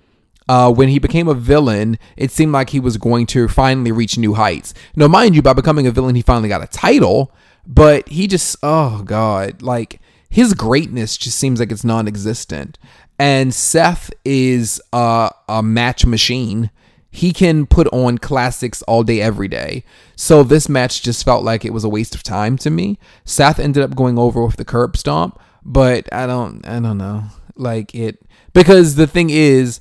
Uh, 0.48 0.72
when 0.72 0.90
he 0.90 0.98
became 0.98 1.28
a 1.28 1.36
villain, 1.36 2.00
it 2.18 2.32
seemed 2.32 2.52
like 2.52 2.72
he 2.72 2.80
was 2.80 2.98
going 2.98 3.28
to 3.28 3.48
finally 3.48 3.92
reach 3.92 4.18
new 4.18 4.34
heights. 4.34 4.74
Now, 4.96 5.08
mind 5.08 5.36
you, 5.36 5.44
by 5.44 5.54
becoming 5.54 5.86
a 5.86 5.92
villain, 5.92 6.16
he 6.16 6.24
finally 6.24 6.50
got 6.50 6.64
a 6.64 6.68
title, 6.68 7.32
but 7.68 8.10
he 8.10 8.26
just, 8.26 8.58
oh 8.64 9.04
God, 9.04 9.62
like 9.62 10.02
his 10.28 10.56
greatness 10.56 11.18
just 11.18 11.38
seems 11.38 11.60
like 11.60 11.72
it's 11.72 11.84
non 11.84 12.08
existent. 12.08 12.80
And 13.20 13.54
Seth 13.54 14.12
is 14.26 14.82
a 14.92 15.62
match 15.64 16.06
machine. 16.06 16.72
He 17.12 17.32
can 17.32 17.68
put 17.68 17.88
on 17.88 18.18
classics 18.18 18.82
all 18.84 19.04
day, 19.04 19.22
every 19.22 19.48
day. 19.48 19.84
So 20.16 20.42
this 20.42 20.68
match 20.70 21.04
just 21.04 21.26
felt 21.26 21.44
like 21.44 21.64
it 21.64 21.74
was 21.74 21.84
a 21.84 21.90
waste 21.90 22.16
of 22.16 22.24
time 22.24 22.58
to 22.60 22.72
me. 22.72 22.98
Seth 23.24 23.60
ended 23.60 23.84
up 23.84 23.96
going 23.96 24.18
over 24.18 24.44
with 24.44 24.56
the 24.56 24.66
curb 24.66 24.98
stomp 24.98 25.40
but 25.70 26.12
I 26.12 26.26
don't 26.26 26.68
I 26.68 26.80
don't 26.80 26.98
know. 26.98 27.24
Like 27.56 27.94
it 27.96 28.22
because 28.54 28.96
the 28.96 29.08
thing 29.08 29.30
is 29.30 29.80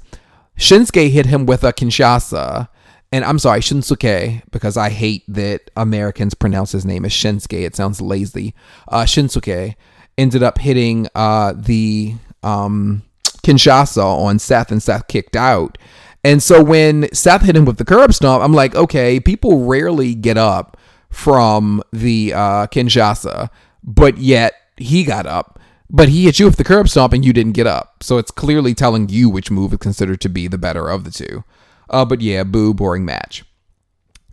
Shinsuke 0.56 1.10
hit 1.10 1.26
him 1.26 1.46
with 1.46 1.64
a 1.64 1.72
Kinshasa. 1.72 2.68
And 3.10 3.24
I'm 3.24 3.38
sorry, 3.38 3.60
Shinsuke, 3.60 4.42
because 4.50 4.76
I 4.76 4.90
hate 4.90 5.24
that 5.28 5.70
Americans 5.76 6.34
pronounce 6.34 6.72
his 6.72 6.84
name 6.84 7.06
as 7.06 7.12
Shinsuke. 7.12 7.64
It 7.64 7.74
sounds 7.74 8.02
lazy. 8.02 8.54
Uh, 8.86 9.04
Shinsuke 9.04 9.76
ended 10.18 10.42
up 10.42 10.58
hitting 10.58 11.08
uh, 11.14 11.54
the 11.56 12.16
um, 12.42 13.02
Kinshasa 13.42 14.04
on 14.04 14.38
Seth, 14.38 14.70
and 14.70 14.82
Seth 14.82 15.08
kicked 15.08 15.36
out. 15.36 15.78
And 16.22 16.42
so 16.42 16.62
when 16.62 17.10
Seth 17.14 17.42
hit 17.42 17.56
him 17.56 17.64
with 17.64 17.78
the 17.78 17.84
curb 17.84 18.12
stomp, 18.12 18.44
I'm 18.44 18.52
like, 18.52 18.74
okay, 18.74 19.20
people 19.20 19.64
rarely 19.64 20.14
get 20.14 20.36
up 20.36 20.76
from 21.08 21.82
the 21.92 22.34
uh, 22.34 22.66
Kinshasa, 22.66 23.48
but 23.82 24.18
yet 24.18 24.52
he 24.76 25.04
got 25.04 25.24
up. 25.24 25.58
But 25.90 26.10
he 26.10 26.24
hit 26.24 26.38
you 26.38 26.46
with 26.46 26.56
the 26.56 26.64
curb 26.64 26.88
stomp 26.88 27.12
and 27.12 27.24
you 27.24 27.32
didn't 27.32 27.52
get 27.52 27.66
up. 27.66 28.02
So 28.02 28.18
it's 28.18 28.30
clearly 28.30 28.74
telling 28.74 29.08
you 29.08 29.30
which 29.30 29.50
move 29.50 29.72
is 29.72 29.78
considered 29.78 30.20
to 30.20 30.28
be 30.28 30.46
the 30.46 30.58
better 30.58 30.88
of 30.88 31.04
the 31.04 31.10
two. 31.10 31.44
Uh, 31.88 32.04
but 32.04 32.20
yeah, 32.20 32.44
boo, 32.44 32.74
boring 32.74 33.04
match. 33.04 33.44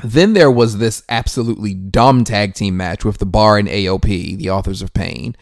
Then 0.03 0.33
there 0.33 0.51
was 0.51 0.77
this 0.77 1.03
absolutely 1.07 1.73
dumb 1.73 2.25
tag 2.25 2.53
team 2.53 2.75
match 2.75 3.05
with 3.05 3.19
the 3.19 3.25
Bar 3.25 3.57
and 3.57 3.69
AOP, 3.69 4.37
the 4.37 4.49
authors 4.49 4.81
of 4.81 4.93
pain. 4.93 5.35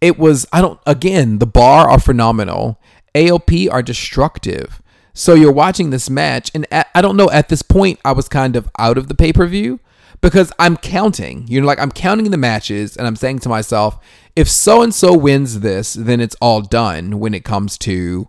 It 0.00 0.18
was, 0.18 0.46
I 0.52 0.60
don't, 0.60 0.78
again, 0.86 1.38
the 1.38 1.46
Bar 1.46 1.88
are 1.88 2.00
phenomenal. 2.00 2.78
AOP 3.14 3.72
are 3.72 3.82
destructive. 3.82 4.82
So 5.14 5.32
you're 5.32 5.52
watching 5.52 5.90
this 5.90 6.10
match, 6.10 6.50
and 6.54 6.66
at, 6.70 6.88
I 6.94 7.00
don't 7.00 7.16
know, 7.16 7.30
at 7.30 7.48
this 7.48 7.62
point, 7.62 8.00
I 8.04 8.12
was 8.12 8.28
kind 8.28 8.56
of 8.56 8.68
out 8.78 8.98
of 8.98 9.08
the 9.08 9.14
pay 9.14 9.32
per 9.32 9.46
view 9.46 9.78
because 10.20 10.52
I'm 10.58 10.76
counting. 10.76 11.46
You 11.46 11.60
know, 11.60 11.66
like 11.66 11.78
I'm 11.78 11.92
counting 11.92 12.30
the 12.30 12.36
matches 12.36 12.96
and 12.96 13.06
I'm 13.06 13.14
saying 13.14 13.38
to 13.40 13.48
myself, 13.48 13.98
if 14.36 14.48
so 14.48 14.82
and 14.82 14.94
so 14.94 15.16
wins 15.16 15.60
this, 15.60 15.94
then 15.94 16.20
it's 16.20 16.36
all 16.40 16.60
done 16.60 17.18
when 17.20 17.34
it 17.34 17.44
comes 17.44 17.78
to 17.78 18.28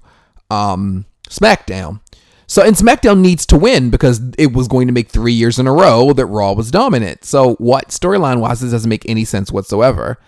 um, 0.50 1.06
SmackDown. 1.30 2.02
So, 2.48 2.62
and 2.62 2.76
SmackDown 2.76 3.22
needs 3.22 3.46
to 3.48 3.58
win 3.58 3.90
because 3.90 4.22
it 4.38 4.54
was 4.54 4.68
going 4.68 4.88
to 4.88 4.94
make 4.94 5.10
three 5.10 5.34
years 5.34 5.58
in 5.58 5.66
a 5.66 5.74
row 5.74 6.14
that 6.14 6.28
Raw 6.28 6.54
was 6.54 6.70
dominant. 6.70 7.26
So, 7.26 7.56
what 7.56 7.88
storyline 7.90 8.40
wise, 8.40 8.62
this 8.62 8.72
doesn't 8.72 8.90
make 8.90 9.08
any 9.10 9.26
sense 9.26 9.52
whatsoever. 9.52 10.20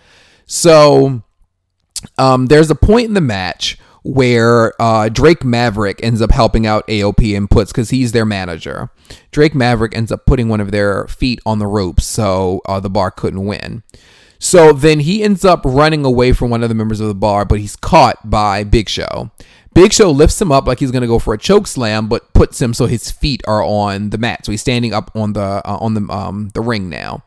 So, 0.46 1.22
um, 2.16 2.46
there's 2.46 2.70
a 2.70 2.74
point 2.74 3.06
in 3.06 3.14
the 3.14 3.20
match 3.20 3.78
where 4.02 4.72
uh, 4.80 5.08
Drake 5.10 5.44
Maverick 5.44 6.00
ends 6.02 6.20
up 6.20 6.30
helping 6.30 6.66
out 6.66 6.86
AOP 6.88 7.36
and 7.36 7.48
puts 7.48 7.70
because 7.70 7.90
he's 7.90 8.12
their 8.12 8.24
manager. 8.24 8.90
Drake 9.30 9.54
Maverick 9.54 9.96
ends 9.96 10.10
up 10.10 10.26
putting 10.26 10.48
one 10.48 10.60
of 10.60 10.70
their 10.70 11.06
feet 11.06 11.40
on 11.46 11.58
the 11.58 11.66
ropes, 11.66 12.04
so 12.04 12.62
uh, 12.66 12.80
the 12.80 12.90
bar 12.90 13.10
couldn't 13.10 13.44
win. 13.44 13.82
So 14.38 14.72
then 14.72 15.00
he 15.00 15.22
ends 15.22 15.44
up 15.44 15.62
running 15.64 16.04
away 16.04 16.32
from 16.32 16.50
one 16.50 16.62
of 16.62 16.68
the 16.68 16.74
members 16.74 17.00
of 17.00 17.08
the 17.08 17.14
bar, 17.14 17.44
but 17.44 17.60
he's 17.60 17.76
caught 17.76 18.28
by 18.28 18.64
Big 18.64 18.88
Show. 18.88 19.30
Big 19.74 19.92
Show 19.92 20.10
lifts 20.10 20.40
him 20.40 20.52
up 20.52 20.66
like 20.66 20.78
he's 20.78 20.90
gonna 20.90 21.06
go 21.06 21.18
for 21.18 21.34
a 21.34 21.38
choke 21.38 21.66
slam, 21.66 22.08
but 22.08 22.32
puts 22.32 22.60
him 22.60 22.72
so 22.74 22.86
his 22.86 23.10
feet 23.10 23.42
are 23.46 23.62
on 23.62 24.10
the 24.10 24.18
mat. 24.18 24.46
So 24.46 24.52
he's 24.52 24.60
standing 24.60 24.94
up 24.94 25.10
on 25.14 25.32
the 25.32 25.40
uh, 25.40 25.78
on 25.80 25.94
the 25.94 26.12
um 26.12 26.50
the 26.54 26.60
ring 26.60 26.88
now, 26.88 27.24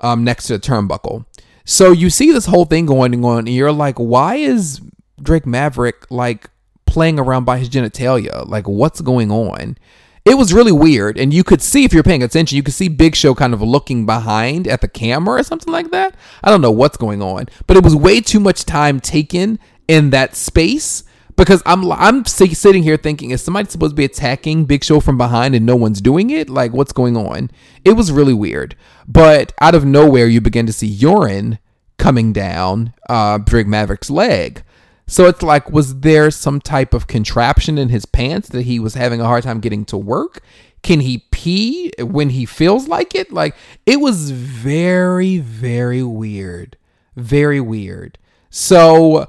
um 0.00 0.24
next 0.24 0.46
to 0.46 0.58
the 0.58 0.66
turnbuckle. 0.66 1.26
So 1.64 1.92
you 1.92 2.10
see 2.10 2.30
this 2.30 2.46
whole 2.46 2.64
thing 2.64 2.86
going 2.86 3.24
on, 3.24 3.40
and 3.40 3.48
you're 3.48 3.72
like, 3.72 3.98
why 3.98 4.36
is 4.36 4.80
Drake 5.22 5.46
Maverick 5.46 6.10
like 6.10 6.50
playing 6.94 7.18
around 7.18 7.44
by 7.44 7.58
his 7.58 7.68
genitalia. 7.68 8.48
Like, 8.48 8.68
what's 8.68 9.00
going 9.00 9.32
on? 9.32 9.76
It 10.24 10.38
was 10.38 10.54
really 10.54 10.72
weird, 10.72 11.18
and 11.18 11.34
you 11.34 11.44
could 11.44 11.60
see 11.60 11.84
if 11.84 11.92
you're 11.92 12.02
paying 12.02 12.22
attention, 12.22 12.56
you 12.56 12.62
could 12.62 12.72
see 12.72 12.88
Big 12.88 13.14
Show 13.14 13.34
kind 13.34 13.52
of 13.52 13.60
looking 13.60 14.06
behind 14.06 14.66
at 14.66 14.80
the 14.80 14.88
camera 14.88 15.40
or 15.40 15.42
something 15.42 15.70
like 15.70 15.90
that. 15.90 16.14
I 16.42 16.50
don't 16.50 16.62
know 16.62 16.70
what's 16.70 16.96
going 16.96 17.20
on, 17.20 17.46
but 17.66 17.76
it 17.76 17.84
was 17.84 17.94
way 17.94 18.22
too 18.22 18.40
much 18.40 18.64
time 18.64 19.00
taken 19.00 19.58
in 19.86 20.08
that 20.10 20.34
space 20.34 21.04
because 21.36 21.62
I'm 21.66 21.92
I'm 21.92 22.24
sitting 22.24 22.82
here 22.82 22.96
thinking, 22.96 23.32
is 23.32 23.42
somebody 23.42 23.68
supposed 23.68 23.92
to 23.92 23.96
be 23.96 24.06
attacking 24.06 24.64
Big 24.64 24.82
Show 24.82 24.98
from 25.00 25.18
behind 25.18 25.54
and 25.54 25.66
no 25.66 25.76
one's 25.76 26.00
doing 26.00 26.30
it? 26.30 26.48
Like, 26.48 26.72
what's 26.72 26.92
going 26.92 27.18
on? 27.18 27.50
It 27.84 27.92
was 27.92 28.10
really 28.10 28.32
weird. 28.32 28.76
But 29.06 29.52
out 29.60 29.74
of 29.74 29.84
nowhere, 29.84 30.26
you 30.26 30.40
begin 30.40 30.64
to 30.64 30.72
see 30.72 30.86
urine 30.86 31.58
coming 31.98 32.32
down 32.32 32.94
uh, 33.10 33.36
Drake 33.38 33.66
Maverick's 33.66 34.08
leg. 34.08 34.62
So 35.06 35.26
it's 35.26 35.42
like, 35.42 35.70
was 35.70 36.00
there 36.00 36.30
some 36.30 36.60
type 36.60 36.94
of 36.94 37.06
contraption 37.06 37.76
in 37.78 37.90
his 37.90 38.06
pants 38.06 38.48
that 38.50 38.62
he 38.62 38.78
was 38.78 38.94
having 38.94 39.20
a 39.20 39.26
hard 39.26 39.44
time 39.44 39.60
getting 39.60 39.84
to 39.86 39.96
work? 39.98 40.42
Can 40.82 41.00
he 41.00 41.24
pee 41.30 41.92
when 41.98 42.30
he 42.30 42.46
feels 42.46 42.88
like 42.88 43.14
it? 43.14 43.32
Like, 43.32 43.54
it 43.86 44.00
was 44.00 44.30
very, 44.30 45.38
very 45.38 46.02
weird. 46.02 46.76
Very 47.16 47.60
weird. 47.60 48.18
So, 48.50 49.28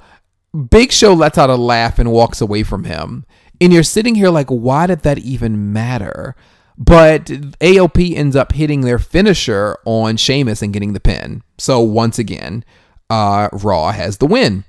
Big 0.69 0.91
Show 0.91 1.13
lets 1.13 1.38
out 1.38 1.49
a 1.49 1.55
laugh 1.55 1.99
and 1.99 2.11
walks 2.11 2.41
away 2.41 2.63
from 2.63 2.85
him. 2.85 3.25
And 3.59 3.73
you're 3.73 3.83
sitting 3.83 4.15
here 4.15 4.29
like, 4.29 4.47
why 4.47 4.88
did 4.88 5.01
that 5.01 5.19
even 5.19 5.73
matter? 5.73 6.35
But 6.77 7.25
AOP 7.25 8.15
ends 8.15 8.35
up 8.35 8.51
hitting 8.51 8.81
their 8.81 8.99
finisher 8.99 9.77
on 9.85 10.17
Sheamus 10.17 10.61
and 10.61 10.73
getting 10.73 10.93
the 10.93 10.99
pin. 10.99 11.41
So, 11.57 11.79
once 11.79 12.19
again, 12.19 12.65
uh, 13.09 13.49
Raw 13.53 13.91
has 13.91 14.17
the 14.17 14.27
win. 14.27 14.65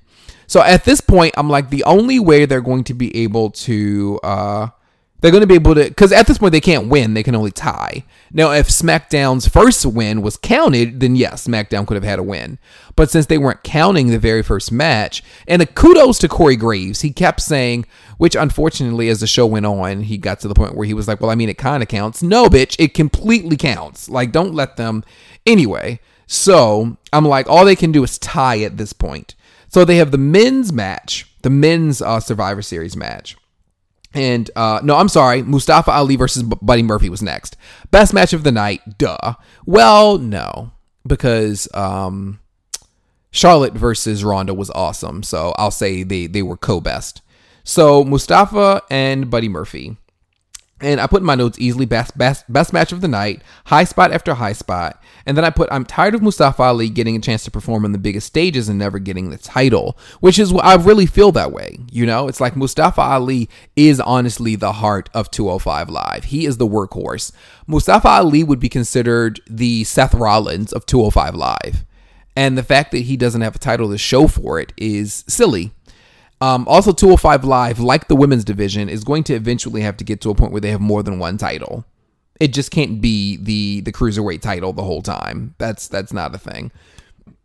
So 0.47 0.63
at 0.63 0.85
this 0.85 1.01
point, 1.01 1.35
I'm 1.37 1.51
like, 1.51 1.71
the 1.71 1.85
only 1.85 2.19
way 2.19 2.47
they're 2.47 2.61
going 2.61 2.85
to 2.85 2.95
be 2.95 3.15
able 3.17 3.51
to, 3.51 4.21
uh, 4.23 4.69
they're 5.21 5.31
going 5.31 5.41
to 5.41 5.47
be 5.47 5.55
able 5.55 5.75
to, 5.75 5.85
because 5.85 6.13
at 6.13 6.27
this 6.27 6.39
point 6.39 6.53
they 6.53 6.61
can't 6.61 6.89
win, 6.89 7.15
they 7.15 7.23
can 7.23 7.35
only 7.35 7.51
tie. 7.51 8.05
Now, 8.33 8.53
if 8.53 8.69
SmackDown's 8.69 9.49
first 9.49 9.85
win 9.87 10.23
was 10.23 10.37
counted, 10.37 11.01
then 11.01 11.17
yes, 11.17 11.47
SmackDown 11.47 11.87
could 11.87 11.95
have 11.95 12.05
had 12.05 12.19
a 12.19 12.23
win. 12.23 12.59
But 12.95 13.11
since 13.11 13.27
they 13.27 13.39
weren't 13.39 13.63
counting 13.63 14.09
the 14.09 14.19
very 14.19 14.43
first 14.43 14.71
match, 14.71 15.23
and 15.49 15.61
the 15.61 15.67
kudos 15.67 16.19
to 16.19 16.29
Corey 16.29 16.57
Graves, 16.57 17.01
he 17.01 17.11
kept 17.11 17.41
saying, 17.41 17.87
which 18.19 18.37
unfortunately, 18.37 19.09
as 19.09 19.21
the 19.21 19.27
show 19.27 19.47
went 19.47 19.67
on, 19.67 20.03
he 20.03 20.19
got 20.19 20.41
to 20.41 20.49
the 20.49 20.55
point 20.55 20.77
where 20.77 20.87
he 20.87 20.95
was 20.95 21.09
like, 21.09 21.21
well, 21.21 21.31
I 21.31 21.35
mean, 21.35 21.49
it 21.49 21.59
kind 21.59 21.83
of 21.83 21.89
counts. 21.89 22.23
No, 22.23 22.47
bitch, 22.47 22.77
it 22.79 22.95
completely 22.95 23.57
counts. 23.57 24.09
Like, 24.09 24.33
don't 24.33 24.55
let 24.55 24.77
them. 24.77 25.03
Anyway, 25.45 25.99
so 26.27 26.97
I'm 27.13 27.25
like, 27.25 27.49
all 27.49 27.65
they 27.65 27.77
can 27.77 27.91
do 27.91 28.05
is 28.05 28.19
tie 28.19 28.61
at 28.61 28.77
this 28.77 28.93
point. 28.93 29.35
So 29.77 29.85
they 29.85 29.99
have 29.99 30.11
the 30.11 30.17
men's 30.17 30.73
match, 30.73 31.27
the 31.43 31.51
men's 31.51 32.01
uh, 32.01 32.19
Survivor 32.19 32.63
Series 32.63 32.97
match. 32.97 33.37
And 34.15 34.51
uh, 34.57 34.81
no, 34.83 34.97
I'm 34.97 35.11
sorry, 35.11 35.43
Mustafa 35.43 35.91
Ali 35.91 36.17
versus 36.17 36.43
Buddy 36.43 36.83
Murphy 36.83 37.11
was 37.11 37.21
next. 37.21 37.59
Best 37.91 38.15
match 38.15 38.33
of 38.33 38.43
the 38.43 38.51
night, 38.51 38.81
duh. 38.97 39.35
Well, 39.67 40.17
no, 40.17 40.73
because 41.07 41.69
um, 41.75 42.41
Charlotte 43.31 43.75
versus 43.75 44.25
Ronda 44.25 44.55
was 44.55 44.71
awesome. 44.71 45.23
So 45.23 45.53
I'll 45.59 45.71
say 45.71 46.03
they 46.05 46.27
they 46.27 46.41
were 46.41 46.57
co-best. 46.57 47.21
So 47.63 48.03
Mustafa 48.03 48.81
and 48.91 49.31
Buddy 49.31 49.51
Murphy. 49.51 49.99
And 50.81 51.01
I 51.01 51.07
put 51.07 51.23
in 51.23 51.27
my 51.27 51.35
notes 51.35 51.59
easily 51.59 51.87
best 51.87 52.19
best 52.19 52.45
best 52.53 52.73
match 52.73 52.93
of 52.93 53.01
the 53.01 53.09
night, 53.09 53.41
high 53.67 53.85
spot 53.85 54.13
after 54.13 54.35
high 54.35 54.53
spot. 54.53 55.03
And 55.25 55.37
then 55.37 55.45
I 55.45 55.51
put 55.51 55.71
I'm 55.73 55.87
tired 55.87 56.15
of 56.15 56.21
Mustafa 56.21 56.65
Ali 56.65 56.91
getting 56.91 57.17
a 57.17 57.21
chance 57.21 57.45
to 57.45 57.51
perform 57.51 57.87
on 57.87 57.93
the 57.93 57.99
biggest 57.99 58.27
stages 58.27 58.69
and 58.69 58.79
never 58.79 58.99
getting 58.99 59.31
the 59.31 59.39
title, 59.39 59.97
which 60.21 60.39
is 60.39 60.53
I 60.53 60.75
really 60.75 61.07
feel 61.07 61.33
that 61.33 61.51
way. 61.51 61.79
You 61.91 62.05
know, 62.05 62.29
it's 62.29 62.41
like 62.41 62.57
Mustafa 62.57 63.01
Ali 63.01 63.49
is 63.75 64.01
honestly 64.01 64.55
the 64.55 64.73
heart 64.73 65.09
of 65.15 65.31
205 65.31 65.89
Live. 65.89 66.25
He 66.25 66.45
is 66.45 66.59
the 66.59 66.69
workhorse. 66.69 67.33
Mustafa 67.67 68.09
Ali 68.09 68.45
would 68.45 68.61
be 68.61 68.69
considered 68.69 69.41
the 69.49 69.83
Seth 69.85 70.15
Rollins 70.15 70.75
of 70.75 70.85
205 70.85 71.35
Live. 71.35 71.87
And 72.37 72.59
the 72.59 72.63
fact 72.63 72.93
that 72.93 72.99
he 72.99 73.17
doesn't 73.17 73.41
have 73.41 73.57
a 73.57 73.59
title 73.59 73.91
to 73.91 73.97
show 73.97 74.29
for 74.29 74.61
it 74.61 74.75
is 74.77 75.25
silly. 75.27 75.73
Um, 76.41 76.67
also, 76.69 76.93
205 76.93 77.45
Live, 77.45 77.79
like 77.79 78.09
the 78.09 78.17
women's 78.17 78.45
division, 78.45 78.89
is 78.89 79.05
going 79.05 79.25
to 79.25 79.35
eventually 79.35 79.81
have 79.81 79.97
to 79.97 80.05
get 80.05 80.21
to 80.23 80.31
a 80.31 80.35
point 80.35 80.53
where 80.53 80.61
they 80.61 80.71
have 80.71 80.81
more 80.81 81.03
than 81.03 81.19
one 81.19 81.39
title. 81.39 81.85
It 82.39 82.53
just 82.53 82.71
can't 82.71 83.01
be 83.01 83.39
the 83.39 83.81
the 83.81 83.93
cruiserweight 83.93 84.43
title 84.43 84.75
the 84.75 84.83
whole 84.83 85.01
time. 85.01 85.55
That's 85.57 85.89
that's 85.89 86.13
not 86.13 86.35
a 86.35 86.39
thing. 86.39 86.71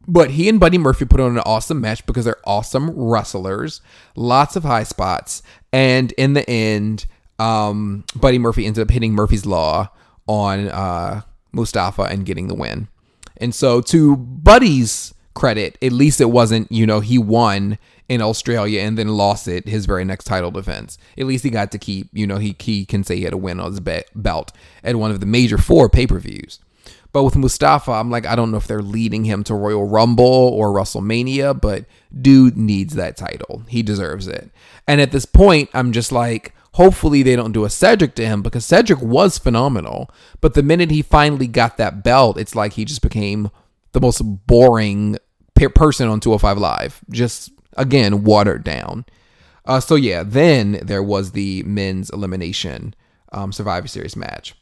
But 0.07 0.31
he 0.31 0.49
and 0.49 0.59
Buddy 0.59 0.77
Murphy 0.77 1.05
put 1.05 1.19
on 1.19 1.37
an 1.37 1.43
awesome 1.45 1.79
match 1.79 2.05
because 2.05 2.25
they're 2.25 2.41
awesome 2.43 2.89
wrestlers, 2.91 3.81
lots 4.15 4.55
of 4.55 4.63
high 4.63 4.83
spots, 4.83 5.43
and 5.71 6.11
in 6.13 6.33
the 6.33 6.49
end, 6.49 7.05
um, 7.39 8.03
Buddy 8.15 8.39
Murphy 8.39 8.65
ended 8.65 8.81
up 8.81 8.91
hitting 8.91 9.13
Murphy's 9.13 9.45
Law 9.45 9.89
on 10.27 10.67
uh, 10.67 11.21
Mustafa 11.51 12.03
and 12.03 12.25
getting 12.25 12.47
the 12.47 12.55
win. 12.55 12.87
And 13.37 13.55
so, 13.55 13.79
to 13.81 14.17
Buddy's 14.17 15.13
credit, 15.33 15.77
at 15.81 15.91
least 15.91 16.19
it 16.19 16.29
wasn't, 16.29 16.71
you 16.71 16.85
know, 16.85 16.99
he 16.99 17.17
won 17.17 17.77
in 18.11 18.21
Australia 18.21 18.81
and 18.81 18.97
then 18.97 19.07
lost 19.07 19.47
it 19.47 19.69
his 19.69 19.85
very 19.85 20.03
next 20.03 20.25
title 20.25 20.51
defense. 20.51 20.97
At 21.17 21.27
least 21.27 21.45
he 21.45 21.49
got 21.49 21.71
to 21.71 21.77
keep, 21.77 22.09
you 22.11 22.27
know, 22.27 22.39
he, 22.39 22.57
he 22.59 22.85
can 22.85 23.05
say 23.05 23.15
he 23.15 23.23
had 23.23 23.31
a 23.31 23.37
win 23.37 23.61
on 23.61 23.71
his 23.71 23.79
be- 23.79 24.03
belt 24.13 24.51
at 24.83 24.97
one 24.97 25.11
of 25.11 25.21
the 25.21 25.25
major 25.25 25.57
four 25.57 25.87
pay 25.87 26.05
per 26.05 26.19
views. 26.19 26.59
But 27.13 27.23
with 27.23 27.37
Mustafa, 27.37 27.91
I'm 27.91 28.11
like, 28.11 28.25
I 28.25 28.35
don't 28.35 28.51
know 28.51 28.57
if 28.57 28.67
they're 28.67 28.81
leading 28.81 29.23
him 29.23 29.45
to 29.45 29.55
Royal 29.55 29.87
Rumble 29.87 30.25
or 30.25 30.73
WrestleMania, 30.73 31.61
but 31.61 31.85
dude 32.21 32.57
needs 32.57 32.95
that 32.95 33.15
title. 33.15 33.63
He 33.69 33.81
deserves 33.81 34.27
it. 34.27 34.51
And 34.89 34.99
at 34.99 35.13
this 35.13 35.25
point, 35.25 35.69
I'm 35.73 35.93
just 35.93 36.11
like, 36.11 36.53
hopefully 36.73 37.23
they 37.23 37.37
don't 37.37 37.53
do 37.53 37.63
a 37.63 37.69
Cedric 37.69 38.15
to 38.15 38.25
him 38.25 38.41
because 38.41 38.65
Cedric 38.65 39.01
was 39.01 39.37
phenomenal. 39.37 40.09
But 40.41 40.53
the 40.53 40.63
minute 40.63 40.91
he 40.91 41.01
finally 41.01 41.47
got 41.47 41.77
that 41.77 42.03
belt, 42.03 42.37
it's 42.37 42.55
like 42.55 42.73
he 42.73 42.83
just 42.83 43.01
became 43.01 43.51
the 43.93 44.01
most 44.01 44.19
boring 44.19 45.17
person 45.75 46.09
on 46.09 46.19
205 46.19 46.57
Live. 46.57 47.01
Just 47.09 47.51
again 47.77 48.23
watered 48.23 48.63
down. 48.63 49.05
Uh, 49.65 49.79
so 49.79 49.95
yeah, 49.95 50.23
then 50.23 50.79
there 50.81 51.03
was 51.03 51.31
the 51.31 51.63
men's 51.63 52.09
elimination 52.09 52.95
um, 53.31 53.51
Survivor 53.51 53.87
Series 53.87 54.15
match. 54.15 54.55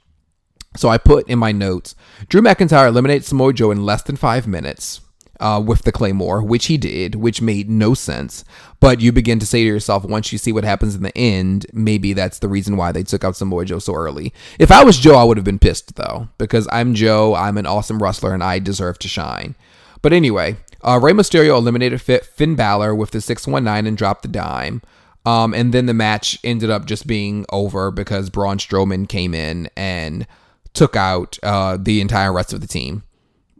So 0.75 0.89
I 0.89 0.97
put 0.97 1.27
in 1.29 1.39
my 1.39 1.51
notes: 1.51 1.95
Drew 2.27 2.41
McIntyre 2.41 2.87
eliminated 2.87 3.25
Samoa 3.25 3.53
Joe 3.53 3.71
in 3.71 3.85
less 3.85 4.03
than 4.03 4.15
five 4.15 4.47
minutes. 4.47 5.01
Uh, 5.41 5.57
with 5.57 5.83
the 5.83 5.91
Claymore, 5.93 6.43
which 6.43 6.65
he 6.65 6.77
did, 6.77 7.15
which 7.15 7.41
made 7.41 7.69
no 7.69 7.93
sense. 7.93 8.43
But 8.81 8.99
you 8.99 9.13
begin 9.13 9.39
to 9.39 9.45
say 9.45 9.61
to 9.61 9.67
yourself, 9.67 10.03
once 10.03 10.33
you 10.33 10.37
see 10.37 10.51
what 10.51 10.65
happens 10.65 10.95
in 10.95 11.01
the 11.01 11.17
end, 11.17 11.65
maybe 11.71 12.11
that's 12.11 12.39
the 12.39 12.49
reason 12.49 12.75
why 12.75 12.91
they 12.91 13.03
took 13.03 13.23
out 13.23 13.37
Samoa 13.37 13.63
Joe 13.63 13.79
so 13.79 13.95
early. 13.95 14.33
If 14.59 14.69
I 14.69 14.83
was 14.83 14.99
Joe, 14.99 15.15
I 15.15 15.23
would 15.23 15.37
have 15.37 15.45
been 15.45 15.57
pissed 15.57 15.95
though, 15.95 16.27
because 16.37 16.67
I'm 16.73 16.93
Joe, 16.93 17.35
I'm 17.35 17.57
an 17.57 17.65
awesome 17.65 18.03
wrestler, 18.03 18.33
and 18.33 18.43
I 18.43 18.59
deserve 18.59 18.99
to 18.99 19.07
shine. 19.07 19.55
But 20.01 20.11
anyway, 20.11 20.57
uh, 20.81 20.99
Rey 21.01 21.11
Mysterio 21.13 21.57
eliminated 21.57 22.01
Finn 22.01 22.55
Balor 22.55 22.95
with 22.95 23.11
the 23.11 23.21
619 23.21 23.87
and 23.87 23.97
dropped 23.97 24.21
the 24.21 24.27
dime. 24.27 24.81
Um, 25.25 25.53
and 25.53 25.73
then 25.73 25.85
the 25.85 25.93
match 25.93 26.39
ended 26.43 26.69
up 26.69 26.85
just 26.85 27.05
being 27.05 27.45
over 27.51 27.91
because 27.91 28.29
Braun 28.29 28.57
Strowman 28.57 29.07
came 29.07 29.33
in 29.33 29.69
and 29.75 30.25
took 30.73 30.95
out 30.95 31.37
uh, 31.43 31.77
the 31.79 32.01
entire 32.01 32.31
rest 32.31 32.53
of 32.53 32.61
the 32.61 32.67
team. 32.67 33.03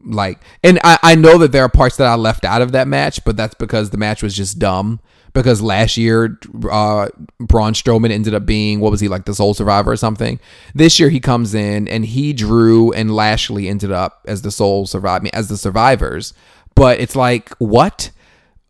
Like, 0.03 0.39
and 0.63 0.79
I, 0.84 0.97
I 1.03 1.15
know 1.15 1.38
that 1.39 1.51
there 1.51 1.63
are 1.63 1.69
parts 1.69 1.97
that 1.97 2.08
I 2.08 2.15
left 2.15 2.45
out 2.45 2.62
of 2.62 2.71
that 2.71 2.88
match, 2.88 3.23
but 3.25 3.36
that's 3.36 3.55
because 3.55 3.89
the 3.89 3.97
match 3.97 4.23
was 4.23 4.36
just 4.36 4.58
dumb. 4.58 5.01
Because 5.32 5.62
last 5.62 5.95
year, 5.95 6.39
uh, 6.71 7.10
Braun 7.39 7.73
Strowman 7.73 8.10
ended 8.10 8.34
up 8.34 8.47
being 8.47 8.79
what 8.79 8.89
was 8.89 8.99
he 8.99 9.08
like 9.08 9.25
the 9.25 9.36
sole 9.36 9.53
survivor 9.53 9.91
or 9.91 9.95
something. 9.95 10.39
This 10.73 10.99
year 10.99 11.10
he 11.10 11.19
comes 11.19 11.53
in 11.53 11.88
and 11.88 12.03
he 12.03 12.34
Drew 12.34 12.91
and 12.93 13.15
Lashley 13.15 13.69
ended 13.69 13.91
up 13.91 14.25
as 14.27 14.41
the 14.41 14.49
sole 14.49 14.88
survivor 14.88 15.27
as 15.32 15.47
the 15.47 15.58
survivors 15.58 16.34
but 16.80 17.02
it's 17.02 17.13
like, 17.13 17.50
what? 17.58 18.10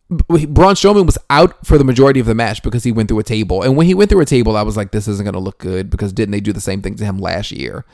Braun 0.08 0.74
Strowman 0.74 1.06
was 1.06 1.16
out 1.30 1.64
for 1.64 1.78
the 1.78 1.84
majority 1.84 2.18
of 2.18 2.26
the 2.26 2.34
match 2.34 2.60
because 2.60 2.82
he 2.82 2.90
went 2.90 3.08
through 3.08 3.20
a 3.20 3.22
table. 3.22 3.62
And 3.62 3.76
when 3.76 3.86
he 3.86 3.94
went 3.94 4.10
through 4.10 4.22
a 4.22 4.26
table, 4.26 4.56
I 4.56 4.62
was 4.62 4.76
like, 4.76 4.90
this 4.90 5.06
isn't 5.06 5.24
going 5.24 5.34
to 5.34 5.38
look 5.38 5.58
good 5.58 5.90
because 5.90 6.12
didn't 6.12 6.32
they 6.32 6.40
do 6.40 6.52
the 6.52 6.60
same 6.60 6.82
thing 6.82 6.96
to 6.96 7.04
him 7.04 7.18
last 7.18 7.52
year? 7.52 7.84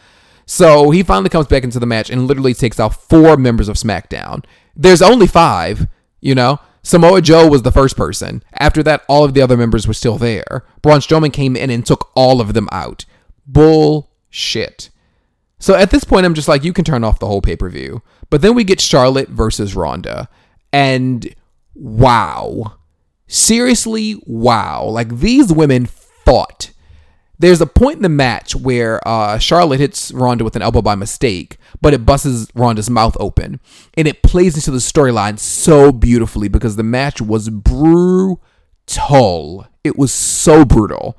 So 0.47 0.89
he 0.89 1.03
finally 1.03 1.29
comes 1.29 1.49
back 1.49 1.65
into 1.65 1.79
the 1.79 1.85
match 1.85 2.09
and 2.09 2.27
literally 2.27 2.55
takes 2.55 2.81
out 2.81 2.95
four 2.95 3.37
members 3.37 3.69
of 3.69 3.77
SmackDown. 3.77 4.43
There's 4.75 5.03
only 5.03 5.27
five, 5.27 5.87
you 6.23 6.35
know? 6.35 6.61
Samoa 6.83 7.21
Joe 7.21 7.47
was 7.47 7.61
the 7.61 7.71
first 7.71 7.95
person. 7.95 8.43
After 8.55 8.83
that, 8.85 9.05
all 9.09 9.23
of 9.23 9.35
the 9.35 9.43
other 9.43 9.59
members 9.59 9.87
were 9.87 9.93
still 9.93 10.17
there. 10.17 10.65
Braun 10.81 11.01
Strowman 11.01 11.31
came 11.31 11.57
in 11.57 11.69
and 11.69 11.85
took 11.85 12.11
all 12.15 12.41
of 12.41 12.55
them 12.55 12.71
out. 12.73 13.05
Bullshit. 13.47 14.89
So 15.59 15.75
at 15.75 15.91
this 15.91 16.05
point, 16.05 16.27
I'm 16.27 16.35
just 16.35 16.49
like, 16.49 16.65
you 16.65 16.73
can 16.73 16.85
turn 16.85 17.05
off 17.05 17.19
the 17.19 17.27
whole 17.27 17.41
pay 17.41 17.57
per 17.57 17.69
view. 17.69 18.03
But 18.31 18.43
then 18.43 18.55
we 18.55 18.65
get 18.65 18.81
Charlotte 18.81 19.29
versus 19.29 19.75
Ronda. 19.75 20.29
And 20.73 21.35
wow. 21.75 22.75
Seriously, 23.27 24.21
wow. 24.27 24.85
Like 24.85 25.19
these 25.19 25.53
women 25.53 25.87
fought. 25.87 26.71
There's 27.39 27.61
a 27.61 27.67
point 27.67 27.97
in 27.97 28.03
the 28.03 28.09
match 28.09 28.57
where 28.57 29.07
uh, 29.07 29.39
Charlotte 29.39 29.81
hits 29.81 30.11
Ronda 30.13 30.43
with 30.43 30.57
an 30.57 30.63
elbow 30.63 30.81
by 30.81 30.95
mistake, 30.95 31.59
but 31.83 31.93
it 31.93 32.07
busts 32.07 32.47
Ronda's 32.55 32.89
mouth 32.89 33.15
open. 33.21 33.61
And 33.95 34.09
it 34.09 34.23
plays 34.23 34.55
into 34.55 34.71
the 34.71 34.79
storyline 34.79 35.39
so 35.39 35.93
beautifully 35.93 36.49
because 36.49 36.77
the 36.77 36.83
match 36.83 37.21
was 37.21 37.51
brutal. 37.51 38.41
It 39.85 39.99
was 39.99 40.15
so 40.15 40.65
brutal. 40.65 41.19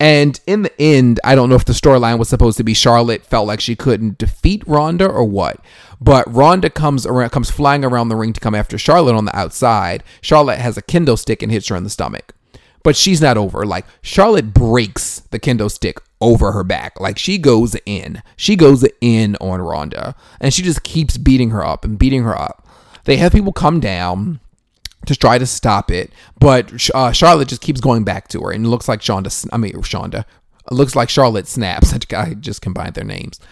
And 0.00 0.40
in 0.46 0.62
the 0.62 0.80
end, 0.80 1.18
I 1.24 1.34
don't 1.34 1.48
know 1.48 1.56
if 1.56 1.64
the 1.64 1.72
storyline 1.72 2.18
was 2.18 2.28
supposed 2.28 2.56
to 2.58 2.64
be 2.64 2.74
Charlotte 2.74 3.24
felt 3.24 3.48
like 3.48 3.60
she 3.60 3.74
couldn't 3.74 4.18
defeat 4.18 4.62
Ronda 4.66 5.06
or 5.08 5.24
what. 5.24 5.60
But 6.00 6.32
Ronda 6.32 6.70
comes 6.70 7.04
around, 7.04 7.30
comes 7.30 7.50
flying 7.50 7.84
around 7.84 8.08
the 8.08 8.16
ring 8.16 8.32
to 8.32 8.40
come 8.40 8.54
after 8.54 8.78
Charlotte 8.78 9.16
on 9.16 9.24
the 9.24 9.36
outside. 9.36 10.04
Charlotte 10.20 10.60
has 10.60 10.76
a 10.76 10.82
kendo 10.82 11.18
stick 11.18 11.42
and 11.42 11.50
hits 11.50 11.68
her 11.68 11.76
in 11.76 11.82
the 11.82 11.90
stomach. 11.90 12.32
But 12.84 12.94
she's 12.94 13.20
not 13.20 13.36
over. 13.36 13.66
Like 13.66 13.86
Charlotte 14.00 14.54
breaks 14.54 15.20
the 15.30 15.40
kendo 15.40 15.68
stick 15.68 15.98
over 16.20 16.52
her 16.52 16.62
back. 16.62 17.00
Like 17.00 17.18
she 17.18 17.36
goes 17.36 17.74
in. 17.84 18.22
She 18.36 18.54
goes 18.54 18.86
in 19.00 19.36
on 19.40 19.60
Ronda. 19.60 20.14
And 20.40 20.54
she 20.54 20.62
just 20.62 20.84
keeps 20.84 21.18
beating 21.18 21.50
her 21.50 21.64
up 21.64 21.84
and 21.84 21.98
beating 21.98 22.22
her 22.22 22.40
up. 22.40 22.64
They 23.04 23.16
have 23.16 23.32
people 23.32 23.52
come 23.52 23.80
down 23.80 24.38
to 25.06 25.16
try 25.16 25.38
to 25.38 25.46
stop 25.46 25.90
it, 25.90 26.12
but 26.38 26.72
uh, 26.94 27.12
Charlotte 27.12 27.48
just 27.48 27.62
keeps 27.62 27.80
going 27.80 28.04
back 28.04 28.28
to 28.28 28.40
her, 28.42 28.50
and 28.50 28.64
it 28.64 28.68
looks 28.68 28.88
like 28.88 29.00
Shonda. 29.00 29.48
I 29.52 29.56
mean, 29.56 29.72
Shonda. 29.74 30.24
It 30.70 30.74
looks 30.74 30.94
like 30.94 31.08
Charlotte 31.08 31.48
snaps. 31.48 31.94
I 32.14 32.34
just 32.34 32.62
combined 32.62 32.94
their 32.94 33.04
names. 33.04 33.40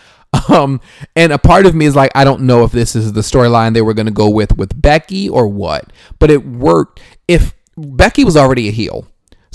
Um, 0.49 0.83
and 1.15 1.33
a 1.33 1.39
part 1.39 1.65
of 1.65 1.75
me 1.75 1.87
is 1.87 1.97
like, 1.97 2.11
I 2.15 2.23
don't 2.23 2.43
know 2.43 2.63
if 2.65 2.71
this 2.71 2.95
is 2.95 3.15
the 3.15 3.23
storyline 3.23 3.73
they 3.73 3.81
were 3.81 3.95
going 3.95 4.07
to 4.07 4.13
go 4.13 4.29
with 4.29 4.57
with 4.59 4.81
Becky 4.81 5.31
or 5.31 5.49
what, 5.49 5.93
but 6.19 6.31
it 6.31 6.45
worked. 6.45 7.01
If 7.27 7.55
Becky 7.77 8.23
was 8.23 8.37
already 8.37 8.69
a 8.69 8.73
heel, 8.73 9.07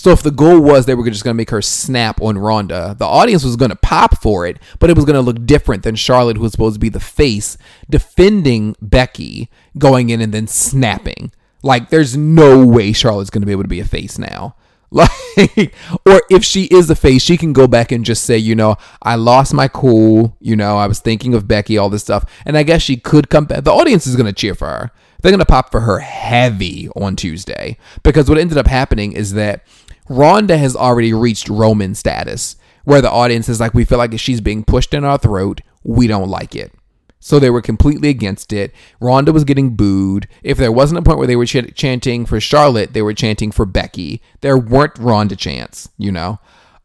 so 0.02 0.10
if 0.10 0.24
the 0.24 0.32
goal 0.32 0.60
was 0.60 0.88
they 0.88 0.96
were 0.96 1.08
just 1.08 1.24
going 1.24 1.36
to 1.36 1.38
make 1.38 1.52
her 1.52 1.62
snap 1.62 2.22
on 2.22 2.36
Ronda, 2.36 2.96
the 2.98 3.06
audience 3.06 3.44
was 3.44 3.56
going 3.56 3.70
to 3.70 3.76
pop 3.76 4.20
for 4.20 4.48
it, 4.48 4.58
but 4.80 4.90
it 4.90 4.96
was 4.96 5.06
going 5.06 5.14
to 5.14 5.22
look 5.22 5.46
different 5.46 5.84
than 5.84 5.96
Charlotte, 5.96 6.38
who 6.38 6.42
was 6.44 6.52
supposed 6.52 6.76
to 6.76 6.80
be 6.80 6.90
the 6.90 7.00
face, 7.00 7.56
defending 7.88 8.76
Becky, 8.82 9.52
going 9.78 10.10
in 10.10 10.20
and 10.20 10.34
then 10.34 10.48
snapping. 10.48 11.32
Like, 11.64 11.90
there's 11.90 12.18
no 12.18 12.66
way 12.66 12.94
Charlotte's 12.94 13.30
going 13.30 13.42
to 13.42 13.46
be 13.46 13.52
able 13.52 13.64
to 13.64 13.70
be 13.70 13.80
a 13.80 13.86
face 13.86 14.18
now. 14.18 14.56
Like, 14.94 15.74
or 16.06 16.22
if 16.30 16.44
she 16.44 16.66
is 16.66 16.90
a 16.90 16.96
face, 16.96 17.24
she 17.24 17.38
can 17.38 17.54
go 17.54 17.66
back 17.66 17.94
and 17.94 18.04
just 18.04 18.26
say, 18.26 18.38
you 18.38 18.56
know, 18.56 18.76
I 19.02 19.16
lost 19.16 19.54
my 19.54 19.70
cool. 19.70 20.36
You 20.42 20.58
know, 20.58 20.78
I 20.78 20.88
was 20.88 21.00
thinking 21.00 21.34
of 21.34 21.48
Becky, 21.48 21.78
all 21.78 21.90
this 21.90 22.02
stuff. 22.02 22.26
And 22.46 22.58
I 22.58 22.64
guess 22.64 22.82
she 22.82 22.98
could 22.98 23.30
come 23.30 23.46
back. 23.46 23.64
The 23.64 23.72
audience 23.72 24.06
is 24.06 24.18
going 24.18 24.26
to 24.26 24.34
cheer 24.34 24.54
for 24.54 24.68
her. 24.68 24.92
They're 25.22 25.32
going 25.32 25.40
to 25.40 25.46
pop 25.46 25.72
for 25.72 25.80
her 25.80 26.00
heavy 26.00 26.90
on 26.98 27.16
Tuesday. 27.16 27.78
Because 28.04 28.28
what 28.28 28.38
ended 28.38 28.58
up 28.58 28.68
happening 28.68 29.14
is 29.14 29.34
that 29.34 29.66
Ronda 30.10 30.58
has 30.58 30.76
already 30.76 31.14
reached 31.14 31.48
Roman 31.48 31.96
status, 31.96 32.58
where 32.84 33.02
the 33.02 33.10
audience 33.10 33.48
is 33.48 33.62
like, 33.62 33.74
we 33.74 33.86
feel 33.86 33.98
like 33.98 34.18
she's 34.20 34.42
being 34.42 34.66
pushed 34.66 34.94
in 34.94 35.06
our 35.06 35.18
throat. 35.18 35.62
We 35.86 36.08
don't 36.08 36.30
like 36.30 36.54
it. 36.54 36.74
So 37.24 37.40
they 37.40 37.52
were 37.52 37.62
completely 37.62 38.10
against 38.10 38.52
it. 38.52 38.74
Ronda 39.00 39.32
was 39.32 39.44
getting 39.44 39.76
booed. 39.76 40.28
If 40.42 40.58
there 40.58 40.72
wasn't 40.72 41.00
a 41.00 41.04
point 41.04 41.20
where 41.20 41.28
they 41.28 41.36
were 41.36 41.46
ch- 41.46 41.74
chanting 41.76 42.26
for 42.26 42.40
Charlotte, 42.42 42.94
they 42.94 43.04
were 43.04 43.14
chanting 43.14 43.52
for 43.52 43.66
Becky. 43.66 44.22
There 44.42 44.58
weren't 44.58 44.98
Ronda 44.98 45.36
chants, 45.36 45.90
you 45.98 46.12
know. 46.12 46.40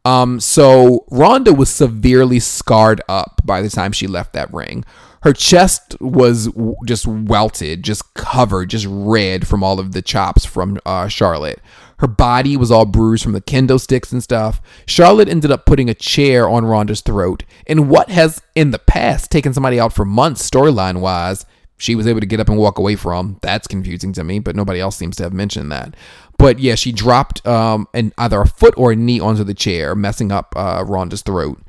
Um, 0.05 0.39
so 0.39 1.05
Ronda 1.09 1.53
was 1.53 1.69
severely 1.69 2.39
scarred 2.39 3.01
up 3.09 3.41
by 3.43 3.61
the 3.61 3.69
time 3.69 3.91
she 3.91 4.07
left 4.07 4.33
that 4.33 4.53
ring. 4.53 4.85
Her 5.23 5.33
chest 5.33 5.99
was 5.99 6.49
just 6.85 7.07
welted, 7.07 7.81
just 7.81 8.13
covered, 8.13 8.69
just 8.69 8.85
red 8.87 9.47
from 9.47 9.63
all 9.63 9.79
of 9.79 9.91
the 9.91 10.03
chops 10.03 10.45
from 10.45 10.79
uh, 10.85 11.07
Charlotte. 11.07 11.59
Her 11.99 12.07
body 12.07 12.55
was 12.55 12.71
all 12.71 12.85
bruised 12.85 13.23
from 13.23 13.33
the 13.33 13.41
kendo 13.41 13.79
sticks 13.79 14.11
and 14.11 14.21
stuff. 14.21 14.61
Charlotte 14.85 15.29
ended 15.29 15.51
up 15.51 15.65
putting 15.65 15.89
a 15.89 15.95
chair 15.95 16.47
on 16.47 16.65
Ronda's 16.65 17.01
throat. 17.01 17.43
And 17.65 17.89
what 17.89 18.09
has 18.09 18.41
in 18.55 18.71
the 18.71 18.79
past 18.79 19.31
taken 19.31 19.53
somebody 19.53 19.79
out 19.79 19.93
for 19.93 20.05
months 20.05 20.47
storyline 20.47 20.99
wise, 20.99 21.45
she 21.77 21.95
was 21.95 22.07
able 22.07 22.19
to 22.19 22.25
get 22.25 22.39
up 22.39 22.49
and 22.49 22.57
walk 22.57 22.79
away 22.79 22.95
from. 22.95 23.39
That's 23.41 23.67
confusing 23.67 24.13
to 24.13 24.23
me, 24.23 24.39
but 24.39 24.55
nobody 24.55 24.79
else 24.79 24.95
seems 24.95 25.15
to 25.17 25.23
have 25.23 25.33
mentioned 25.33 25.71
that. 25.71 25.95
But 26.37 26.59
yeah, 26.59 26.75
she 26.75 26.91
dropped 26.91 27.45
um, 27.47 27.87
an, 27.93 28.13
either 28.17 28.41
a 28.41 28.47
foot 28.47 28.73
or 28.77 28.91
a 28.91 28.95
knee 28.95 29.19
onto 29.19 29.43
the 29.43 29.53
chair, 29.53 29.95
messing 29.95 30.31
up 30.31 30.53
uh, 30.55 30.83
Ronda's 30.87 31.21
throat. 31.21 31.61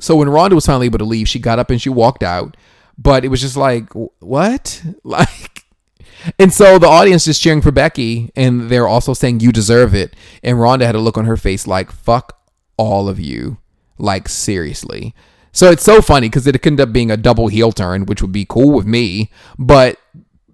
So 0.00 0.16
when 0.16 0.28
Ronda 0.28 0.54
was 0.54 0.66
finally 0.66 0.86
able 0.86 0.98
to 0.98 1.04
leave, 1.04 1.28
she 1.28 1.38
got 1.40 1.58
up 1.58 1.70
and 1.70 1.82
she 1.82 1.88
walked 1.88 2.22
out. 2.22 2.56
But 2.96 3.24
it 3.24 3.28
was 3.28 3.40
just 3.40 3.56
like, 3.56 3.88
what? 4.20 4.82
Like, 5.04 5.64
and 6.38 6.52
so 6.52 6.78
the 6.78 6.86
audience 6.86 7.24
just 7.24 7.42
cheering 7.42 7.62
for 7.62 7.70
Becky, 7.70 8.30
and 8.36 8.70
they're 8.70 8.88
also 8.88 9.14
saying 9.14 9.40
you 9.40 9.52
deserve 9.52 9.94
it. 9.94 10.14
And 10.42 10.60
Ronda 10.60 10.86
had 10.86 10.94
a 10.94 11.00
look 11.00 11.18
on 11.18 11.24
her 11.24 11.36
face 11.36 11.66
like, 11.66 11.90
fuck 11.92 12.40
all 12.76 13.08
of 13.08 13.18
you. 13.20 13.58
Like, 13.98 14.28
seriously. 14.28 15.14
So 15.52 15.70
it's 15.70 15.82
so 15.82 16.00
funny 16.00 16.28
because 16.28 16.46
it 16.46 16.52
could 16.62 16.72
end 16.72 16.80
up 16.80 16.92
being 16.92 17.10
a 17.10 17.16
double 17.16 17.48
heel 17.48 17.72
turn, 17.72 18.06
which 18.06 18.22
would 18.22 18.32
be 18.32 18.46
cool 18.48 18.72
with 18.72 18.86
me. 18.86 19.30
But 19.58 19.98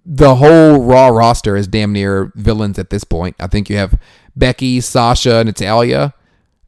the 0.07 0.37
whole 0.37 0.83
Raw 0.83 1.09
roster 1.09 1.57
is 1.57 1.67
damn 1.67 1.93
near 1.93 2.33
villains 2.35 2.79
at 2.79 2.91
this 2.91 3.05
point. 3.05 3.37
I 3.41 3.47
think 3.47 3.69
you 3.69 3.77
have 3.77 4.01
Becky, 4.37 4.81
Sasha, 4.81 5.45
Natalya, 5.45 6.15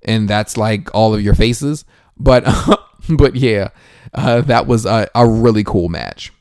and 0.03 0.29
that's 0.29 0.57
like 0.57 0.95
all 0.95 1.15
of 1.15 1.23
your 1.23 1.35
faces. 1.35 1.85
But 2.17 2.45
but 3.09 3.37
yeah, 3.37 3.69
uh, 4.15 4.41
that 4.43 4.67
was 4.67 4.87
a, 4.87 5.09
a 5.15 5.29
really 5.29 5.65
cool 5.65 5.89
match. 5.89 6.33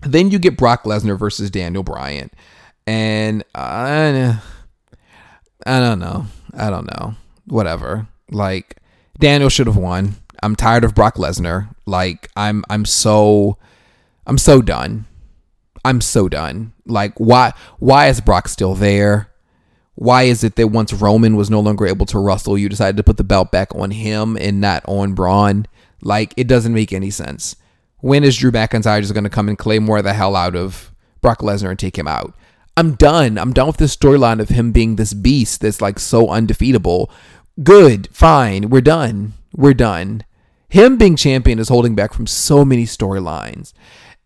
Then 0.00 0.30
you 0.30 0.38
get 0.38 0.56
Brock 0.56 0.84
Lesnar 0.84 1.18
versus 1.18 1.50
Daniel 1.50 1.82
Bryan, 1.82 2.30
and 2.86 3.44
I, 3.54 4.40
I 5.66 5.80
don't 5.80 5.98
know, 5.98 6.26
I 6.54 6.70
don't 6.70 6.86
know, 6.86 7.14
whatever. 7.46 8.06
Like 8.30 8.76
Daniel 9.18 9.48
should 9.48 9.66
have 9.66 9.76
won. 9.76 10.16
I'm 10.42 10.56
tired 10.56 10.84
of 10.84 10.94
Brock 10.94 11.16
Lesnar. 11.16 11.74
Like 11.86 12.28
I'm 12.36 12.64
I'm 12.68 12.84
so 12.84 13.58
I'm 14.26 14.38
so 14.38 14.60
done. 14.62 15.06
I'm 15.84 16.00
so 16.00 16.28
done. 16.28 16.72
Like 16.86 17.14
why 17.18 17.52
why 17.78 18.08
is 18.08 18.20
Brock 18.20 18.48
still 18.48 18.74
there? 18.74 19.30
Why 19.94 20.24
is 20.24 20.44
it 20.44 20.56
that 20.56 20.68
once 20.68 20.92
Roman 20.92 21.36
was 21.36 21.48
no 21.48 21.60
longer 21.60 21.86
able 21.86 22.04
to 22.06 22.18
wrestle, 22.18 22.58
you 22.58 22.68
decided 22.68 22.98
to 22.98 23.02
put 23.02 23.16
the 23.16 23.24
belt 23.24 23.50
back 23.50 23.74
on 23.74 23.90
him 23.90 24.36
and 24.36 24.60
not 24.60 24.84
on 24.86 25.14
Braun? 25.14 25.66
Like 26.02 26.34
it 26.36 26.46
doesn't 26.46 26.74
make 26.74 26.92
any 26.92 27.10
sense. 27.10 27.56
When 28.00 28.24
is 28.24 28.36
Drew 28.36 28.52
McIntyre 28.52 29.00
just 29.00 29.14
going 29.14 29.24
to 29.24 29.30
come 29.30 29.48
and 29.48 29.58
claymore 29.58 30.02
the 30.02 30.12
hell 30.12 30.36
out 30.36 30.54
of 30.54 30.92
Brock 31.20 31.40
Lesnar 31.40 31.70
and 31.70 31.78
take 31.78 31.96
him 31.96 32.06
out? 32.06 32.34
I'm 32.76 32.94
done. 32.94 33.38
I'm 33.38 33.54
done 33.54 33.68
with 33.68 33.78
this 33.78 33.96
storyline 33.96 34.40
of 34.40 34.50
him 34.50 34.70
being 34.70 34.96
this 34.96 35.14
beast 35.14 35.62
that's 35.62 35.80
like 35.80 35.98
so 35.98 36.28
undefeatable. 36.28 37.10
Good, 37.62 38.08
fine, 38.12 38.68
we're 38.68 38.82
done. 38.82 39.32
We're 39.54 39.72
done. 39.72 40.24
Him 40.68 40.98
being 40.98 41.16
champion 41.16 41.58
is 41.58 41.70
holding 41.70 41.94
back 41.94 42.12
from 42.12 42.26
so 42.26 42.66
many 42.66 42.84
storylines. 42.84 43.72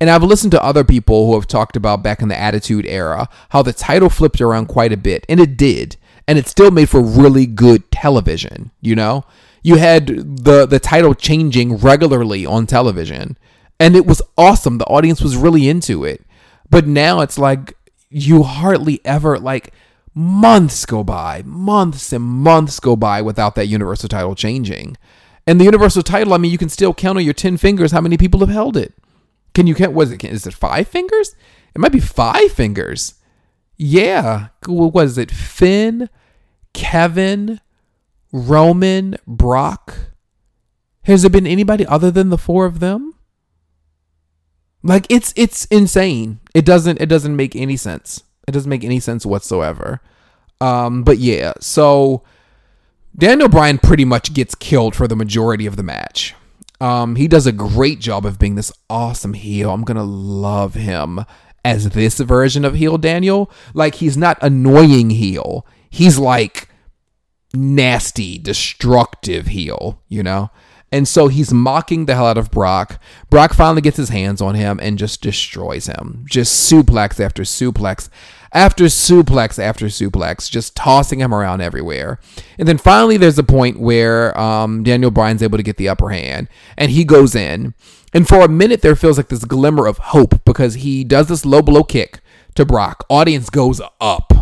And 0.01 0.11
I've 0.11 0.25
listened 0.25 0.51
to 0.53 0.65
other 0.65 0.83
people 0.83 1.27
who 1.27 1.35
have 1.35 1.47
talked 1.47 1.77
about 1.77 2.03
back 2.03 2.23
in 2.23 2.29
the 2.29 2.41
Attitude 2.41 2.87
Era 2.87 3.29
how 3.51 3.63
the 3.63 3.73
title 3.73 4.09
flipped 4.09 4.41
around 4.41 4.67
quite 4.67 4.93
a 4.93 4.97
bit, 4.97 5.25
and 5.29 5.39
it 5.39 5.57
did. 5.57 5.97
And 6.27 6.39
it 6.39 6.49
still 6.49 6.71
made 6.71 6.89
for 6.89 7.03
really 7.03 7.47
good 7.47 7.89
television, 7.93 8.73
you 8.81 8.97
know? 8.97 9.25
You 9.63 9.77
had 9.77 10.07
the 10.07 10.67
the 10.67 10.81
title 10.81 11.15
changing 11.15 11.77
regularly 11.77 12.47
on 12.47 12.67
television, 12.67 13.37
and 13.81 13.97
it 13.97 14.07
was 14.07 14.21
awesome. 14.37 14.79
The 14.79 14.85
audience 14.85 15.23
was 15.23 15.37
really 15.37 15.69
into 15.69 16.05
it. 16.05 16.23
But 16.69 16.87
now 16.87 17.21
it's 17.21 17.39
like 17.39 17.77
you 18.11 18.43
hardly 18.43 19.01
ever 19.05 19.39
like 19.39 19.73
months 20.15 20.85
go 20.85 21.03
by, 21.03 21.43
months 21.47 22.13
and 22.13 22.23
months 22.23 22.79
go 22.79 22.95
by 22.95 23.23
without 23.23 23.55
that 23.55 23.67
universal 23.67 24.09
title 24.09 24.35
changing. 24.35 24.97
And 25.47 25.59
the 25.59 25.65
universal 25.65 26.03
title, 26.03 26.35
I 26.35 26.37
mean, 26.37 26.53
you 26.53 26.59
can 26.59 26.69
still 26.69 26.93
count 26.93 27.19
on 27.19 27.25
your 27.25 27.35
10 27.35 27.57
fingers 27.57 27.91
how 27.91 28.03
many 28.03 28.19
people 28.19 28.41
have 28.41 28.51
held 28.51 28.77
it. 28.77 28.93
Can 29.55 29.67
you 29.67 29.75
count? 29.75 29.95
Was 29.95 30.13
it? 30.13 30.23
Is 30.23 30.47
it 30.47 30.55
five 30.55 30.87
fingers? 30.87 31.35
It 31.75 31.81
might 31.81 31.91
be 31.91 32.01
five 32.01 32.53
fingers. 32.53 33.15
Yeah. 33.77 34.49
Was 34.69 35.17
it? 35.17 35.31
Finn, 35.31 36.11
Kevin, 36.75 37.61
Roman, 38.31 39.17
Brock. 39.27 39.97
Has 41.05 41.23
there 41.23 41.31
been 41.31 41.47
anybody 41.47 41.87
other 41.87 42.11
than 42.11 42.29
the 42.29 42.39
four 42.39 42.67
of 42.67 42.79
them? 42.79 43.15
Like 44.83 45.07
it's 45.09 45.33
it's 45.37 45.67
insane. 45.67 46.41
It 46.55 46.65
doesn't 46.65 47.01
it 47.01 47.09
doesn't 47.09 47.37
make 47.37 47.55
any 47.55 47.77
sense. 47.77 48.23
It 48.49 48.53
doesn't 48.53 48.71
make 48.71 48.85
any 48.85 49.01
sense 49.01 49.27
whatsoever. 49.27 50.01
Um, 50.61 51.05
but 51.05 51.19
yeah, 51.19 51.53
so 51.61 52.23
Daniel 53.17 53.49
Bryan 53.49 53.79
pretty 53.79 54.05
much 54.05 54.35
gets 54.35 54.55
killed 54.55 54.95
for 54.95 55.07
the 55.07 55.17
majority 55.17 55.67
of 55.67 55.77
the 55.77 55.83
match. 55.83 56.35
Um, 56.81 57.17
he 57.17 57.29
does 57.29 57.47
a 57.47 57.53
great 57.53 58.01
job 58.01 58.25
of 58.25 58.39
being 58.39 58.55
this 58.55 58.73
awesome 58.89 59.35
heel. 59.35 59.71
I'm 59.73 59.85
gonna 59.85 60.05
love 60.05 60.75
him 60.75 61.25
as 61.65 61.91
this 61.91 62.19
version 62.19 62.65
of 62.65 62.75
heel 62.75 62.99
Daniel. 62.99 63.51
Like 63.75 63.97
he's 63.97 64.17
not 64.17 64.39
annoying 64.41 65.11
heel. 65.11 65.67
He's 65.91 66.19
like 66.19 66.69
nasty, 67.53 68.39
destructive 68.39 69.49
heel, 69.49 70.03
you 70.09 70.23
know? 70.23 70.51
And 70.93 71.07
so 71.07 71.29
he's 71.29 71.53
mocking 71.53 72.07
the 72.07 72.15
hell 72.15 72.27
out 72.27 72.39
of 72.39 72.51
Brock. 72.51 73.01
Brock 73.29 73.55
finally 73.55 73.81
gets 73.81 73.97
his 73.97 74.09
hands 74.09 74.41
on 74.41 74.57
him 74.57 74.81
and 74.83 74.99
just 74.99 75.23
destroys 75.23 75.87
him. 75.87 76.25
Just 76.29 76.71
suplex 76.71 77.25
after 77.25 77.43
suplex 77.45 78.09
after 78.53 78.85
suplex 78.87 79.63
after 79.63 79.87
suplex, 79.87 80.51
just 80.51 80.75
tossing 80.75 81.21
him 81.21 81.33
around 81.33 81.61
everywhere. 81.61 82.19
And 82.59 82.67
then 82.67 82.79
finally, 82.79 83.17
there's 83.17 83.39
a 83.39 83.45
point 83.45 83.79
where 83.79 84.37
um, 84.39 84.83
Daniel 84.83 85.13
Bryan's 85.13 85.43
able 85.43 85.59
to 85.59 85.63
get 85.63 85.77
the 85.77 85.89
upper 85.89 86.11
hand 86.11 86.49
and 86.77 86.91
he 86.91 87.05
goes 87.05 87.37
in. 87.37 87.75
And 88.13 88.27
for 88.27 88.41
a 88.41 88.49
minute, 88.49 88.83
there 88.83 88.97
feels 88.97 89.17
like 89.17 89.29
this 89.29 89.45
glimmer 89.45 89.87
of 89.87 89.99
hope 89.99 90.45
because 90.45 90.75
he 90.75 91.05
does 91.05 91.29
this 91.29 91.45
low 91.45 91.63
blow 91.63 91.85
kick 91.85 92.21
to 92.57 92.65
Brock. 92.65 93.07
Audience 93.09 93.51
goes 93.51 93.81
up 94.01 94.40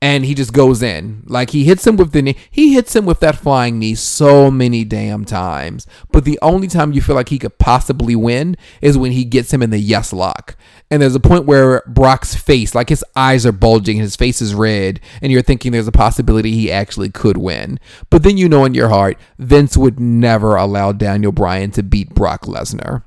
and 0.00 0.24
he 0.24 0.34
just 0.34 0.52
goes 0.52 0.82
in. 0.82 1.24
Like 1.26 1.50
he 1.50 1.64
hits 1.64 1.86
him 1.86 1.96
with 1.96 2.12
the 2.12 2.22
knee. 2.22 2.36
He 2.50 2.74
hits 2.74 2.94
him 2.94 3.04
with 3.04 3.20
that 3.20 3.36
flying 3.36 3.78
knee 3.78 3.96
so 3.96 4.50
many 4.50 4.84
damn 4.84 5.24
times. 5.24 5.86
But 6.12 6.24
the 6.24 6.38
only 6.40 6.68
time 6.68 6.92
you 6.92 7.02
feel 7.02 7.16
like 7.16 7.30
he 7.30 7.38
could 7.38 7.58
possibly 7.58 8.14
win 8.14 8.56
is 8.80 8.96
when 8.96 9.12
he 9.12 9.24
gets 9.24 9.52
him 9.52 9.62
in 9.62 9.70
the 9.70 9.78
yes 9.78 10.12
lock. 10.12 10.56
And 10.90 11.02
there's 11.02 11.16
a 11.16 11.20
point 11.20 11.46
where 11.46 11.82
Brock's 11.86 12.34
face, 12.34 12.74
like 12.74 12.88
his 12.88 13.04
eyes 13.16 13.44
are 13.44 13.52
bulging, 13.52 13.98
his 13.98 14.16
face 14.16 14.40
is 14.40 14.54
red, 14.54 15.00
and 15.20 15.30
you're 15.30 15.42
thinking 15.42 15.72
there's 15.72 15.88
a 15.88 15.92
possibility 15.92 16.52
he 16.52 16.72
actually 16.72 17.10
could 17.10 17.36
win. 17.36 17.78
But 18.08 18.22
then 18.22 18.38
you 18.38 18.48
know 18.48 18.64
in 18.64 18.74
your 18.74 18.88
heart, 18.88 19.18
Vince 19.38 19.76
would 19.76 20.00
never 20.00 20.56
allow 20.56 20.92
Daniel 20.92 21.32
Bryan 21.32 21.72
to 21.72 21.82
beat 21.82 22.14
Brock 22.14 22.42
Lesnar. 22.42 23.02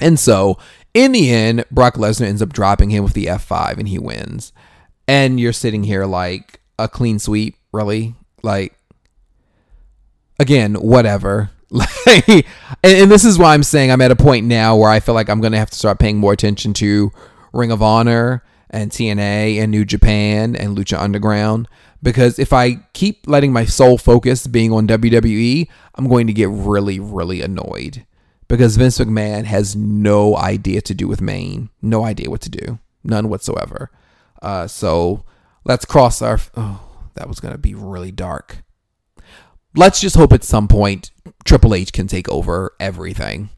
And 0.00 0.18
so, 0.18 0.58
in 0.92 1.12
the 1.12 1.30
end, 1.30 1.64
Brock 1.70 1.94
Lesnar 1.94 2.26
ends 2.26 2.42
up 2.42 2.52
dropping 2.52 2.90
him 2.90 3.04
with 3.04 3.14
the 3.14 3.26
F5 3.26 3.78
and 3.78 3.88
he 3.88 3.98
wins 3.98 4.52
and 5.08 5.40
you're 5.40 5.52
sitting 5.52 5.82
here 5.82 6.04
like 6.04 6.60
a 6.78 6.88
clean 6.88 7.18
sweep, 7.18 7.56
really? 7.72 8.14
Like, 8.42 8.78
again, 10.38 10.74
whatever. 10.74 11.50
Like, 11.70 12.26
and, 12.26 12.44
and 12.82 13.10
this 13.10 13.26
is 13.26 13.38
why 13.38 13.52
I'm 13.52 13.62
saying 13.62 13.90
I'm 13.90 14.00
at 14.00 14.10
a 14.10 14.16
point 14.16 14.46
now 14.46 14.74
where 14.74 14.88
I 14.88 15.00
feel 15.00 15.14
like 15.14 15.28
I'm 15.28 15.42
gonna 15.42 15.58
have 15.58 15.68
to 15.68 15.76
start 15.76 15.98
paying 15.98 16.16
more 16.16 16.32
attention 16.32 16.72
to 16.74 17.12
Ring 17.52 17.70
of 17.70 17.82
Honor 17.82 18.42
and 18.70 18.90
TNA 18.90 19.58
and 19.58 19.70
New 19.70 19.84
Japan 19.84 20.56
and 20.56 20.78
Lucha 20.78 20.98
Underground 20.98 21.68
because 22.02 22.38
if 22.38 22.54
I 22.54 22.76
keep 22.94 23.26
letting 23.26 23.52
my 23.52 23.66
sole 23.66 23.98
focus 23.98 24.46
being 24.46 24.72
on 24.72 24.86
WWE, 24.86 25.68
I'm 25.94 26.08
going 26.08 26.26
to 26.26 26.32
get 26.32 26.48
really, 26.48 27.00
really 27.00 27.42
annoyed 27.42 28.06
because 28.46 28.76
Vince 28.76 28.98
McMahon 28.98 29.44
has 29.44 29.76
no 29.76 30.36
idea 30.36 30.80
to 30.80 30.94
do 30.94 31.06
with 31.06 31.20
Maine, 31.20 31.68
no 31.82 32.04
idea 32.04 32.30
what 32.30 32.40
to 32.42 32.50
do, 32.50 32.78
none 33.04 33.28
whatsoever. 33.28 33.90
Uh, 34.42 34.66
so 34.66 35.24
let's 35.64 35.84
cross 35.84 36.22
our. 36.22 36.38
Oh, 36.56 36.80
that 37.14 37.28
was 37.28 37.40
going 37.40 37.52
to 37.52 37.58
be 37.58 37.74
really 37.74 38.12
dark. 38.12 38.62
Let's 39.74 40.00
just 40.00 40.16
hope 40.16 40.32
at 40.32 40.44
some 40.44 40.68
point 40.68 41.10
Triple 41.44 41.74
H 41.74 41.92
can 41.92 42.06
take 42.06 42.28
over 42.28 42.74
everything 42.80 43.50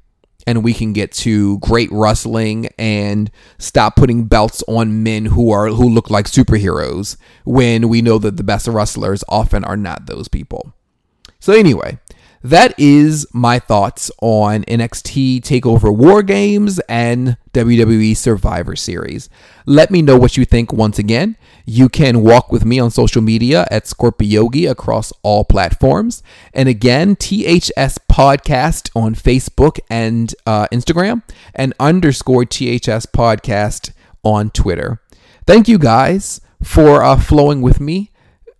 and 0.47 0.65
we 0.65 0.75
can 0.75 0.93
get 0.93 1.13
to 1.13 1.59
great 1.59 1.89
wrestling 1.93 2.69
and 2.79 3.31
stop 3.59 3.97
putting 3.97 4.25
belts 4.25 4.63
on 4.67 5.03
men 5.03 5.27
who 5.27 5.51
are 5.51 5.69
who 5.69 5.89
look 5.89 6.11
like 6.11 6.27
superheroes 6.27 7.17
when 7.45 7.89
we 7.89 8.03
know 8.03 8.19
that 8.19 8.37
the 8.37 8.43
best 8.43 8.67
wrestlers 8.67 9.23
often 9.29 9.65
are 9.65 9.77
not 9.77 10.07
those 10.07 10.29
people. 10.29 10.73
So 11.39 11.53
anyway, 11.53 11.99
that 12.43 12.75
is 12.79 13.27
my 13.35 13.59
thoughts 13.59 14.11
on 14.23 14.63
NXT 14.65 15.43
TakeOver 15.43 15.95
War 15.95 16.23
Games 16.23 16.79
and 16.89 17.37
WWE 17.53 18.17
Survivor 18.17 18.75
Series. 18.77 19.29
Let 19.67 19.91
me 19.91 20.01
know 20.01 20.17
what 20.17 20.39
you 20.39 20.47
think 20.47 20.73
once 20.73 20.99
again. 20.99 21.37
You 21.67 21.91
can 21.91 22.23
walk 22.23 22.51
with 22.51 22.65
me 22.65 22.79
on 22.79 22.91
social 22.91 23.21
media 23.21 23.67
at 23.71 23.85
Scorpiyogi 23.85 24.71
across 24.71 25.13
all 25.23 25.45
platforms. 25.45 26.23
And 26.55 26.69
again, 26.69 27.15
THS 27.15 27.99
Podcast 28.11 28.91
on 28.97 29.15
Facebook 29.15 29.79
and 29.91 30.35
uh, 30.47 30.67
Instagram, 30.73 31.23
and 31.55 31.75
underscore 31.79 32.47
THS 32.47 33.05
Podcast 33.07 33.93
on 34.25 34.49
Twitter. 34.51 35.03
Thank 35.47 35.69
you 35.69 35.79
guys 35.79 36.41
for 36.63 37.03
uh, 37.03 37.21
flowing 37.21 37.61
with 37.61 37.81
me 37.81 38.13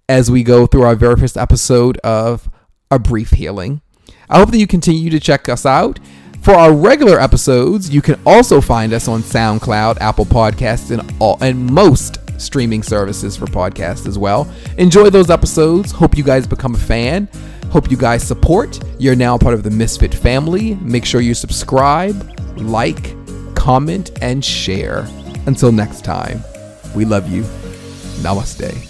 as 0.07 0.31
we 0.31 0.43
go 0.43 0.67
through 0.67 0.83
our 0.83 0.97
very 0.97 1.17
first 1.17 1.39
episode 1.39 1.97
of 1.99 2.51
A 2.93 2.99
Brief 2.99 3.31
Healing. 3.31 3.83
I 4.29 4.39
hope 4.41 4.51
that 4.51 4.59
you 4.59 4.67
continue 4.67 5.11
to 5.11 5.21
check 5.21 5.49
us 5.49 5.65
out. 5.65 6.01
For 6.43 6.55
our 6.55 6.75
regular 6.75 7.21
episodes, 7.21 7.89
you 7.89 8.03
can 8.03 8.19
also 8.27 8.61
find 8.61 8.93
us 8.93 9.07
on 9.07 9.23
SoundCloud, 9.23 9.99
Apple 10.01 10.25
Podcasts, 10.25 10.91
and 10.91 11.15
all 11.21 11.39
and 11.41 11.67
most 11.67 12.19
streaming 12.41 12.83
services 12.83 13.37
for 13.37 13.47
podcasts 13.47 14.09
as 14.09 14.19
well. 14.19 14.53
Enjoy 14.77 15.09
those 15.09 15.31
episodes. 15.31 15.93
Hope 15.93 16.17
you 16.17 16.25
guys 16.25 16.49
become 16.49 16.75
a 16.75 16.79
fan. 16.79 17.29
Hope 17.71 17.93
you 17.93 17.97
guys 17.97 18.27
support. 18.27 18.81
You're 18.99 19.15
now 19.15 19.39
part 19.39 19.55
of 19.55 19.63
the 19.63 19.71
Misfit 19.71 20.13
family. 20.13 20.75
Make 20.77 21.05
sure 21.05 21.21
you 21.21 21.35
subscribe, 21.35 22.37
like, 22.57 23.15
comment, 23.55 24.11
and 24.21 24.45
share. 24.45 25.07
Until 25.47 25.71
next 25.71 26.05
time, 26.05 26.43
we 26.97 27.05
love 27.05 27.31
you. 27.31 27.43
Namaste. 28.23 28.90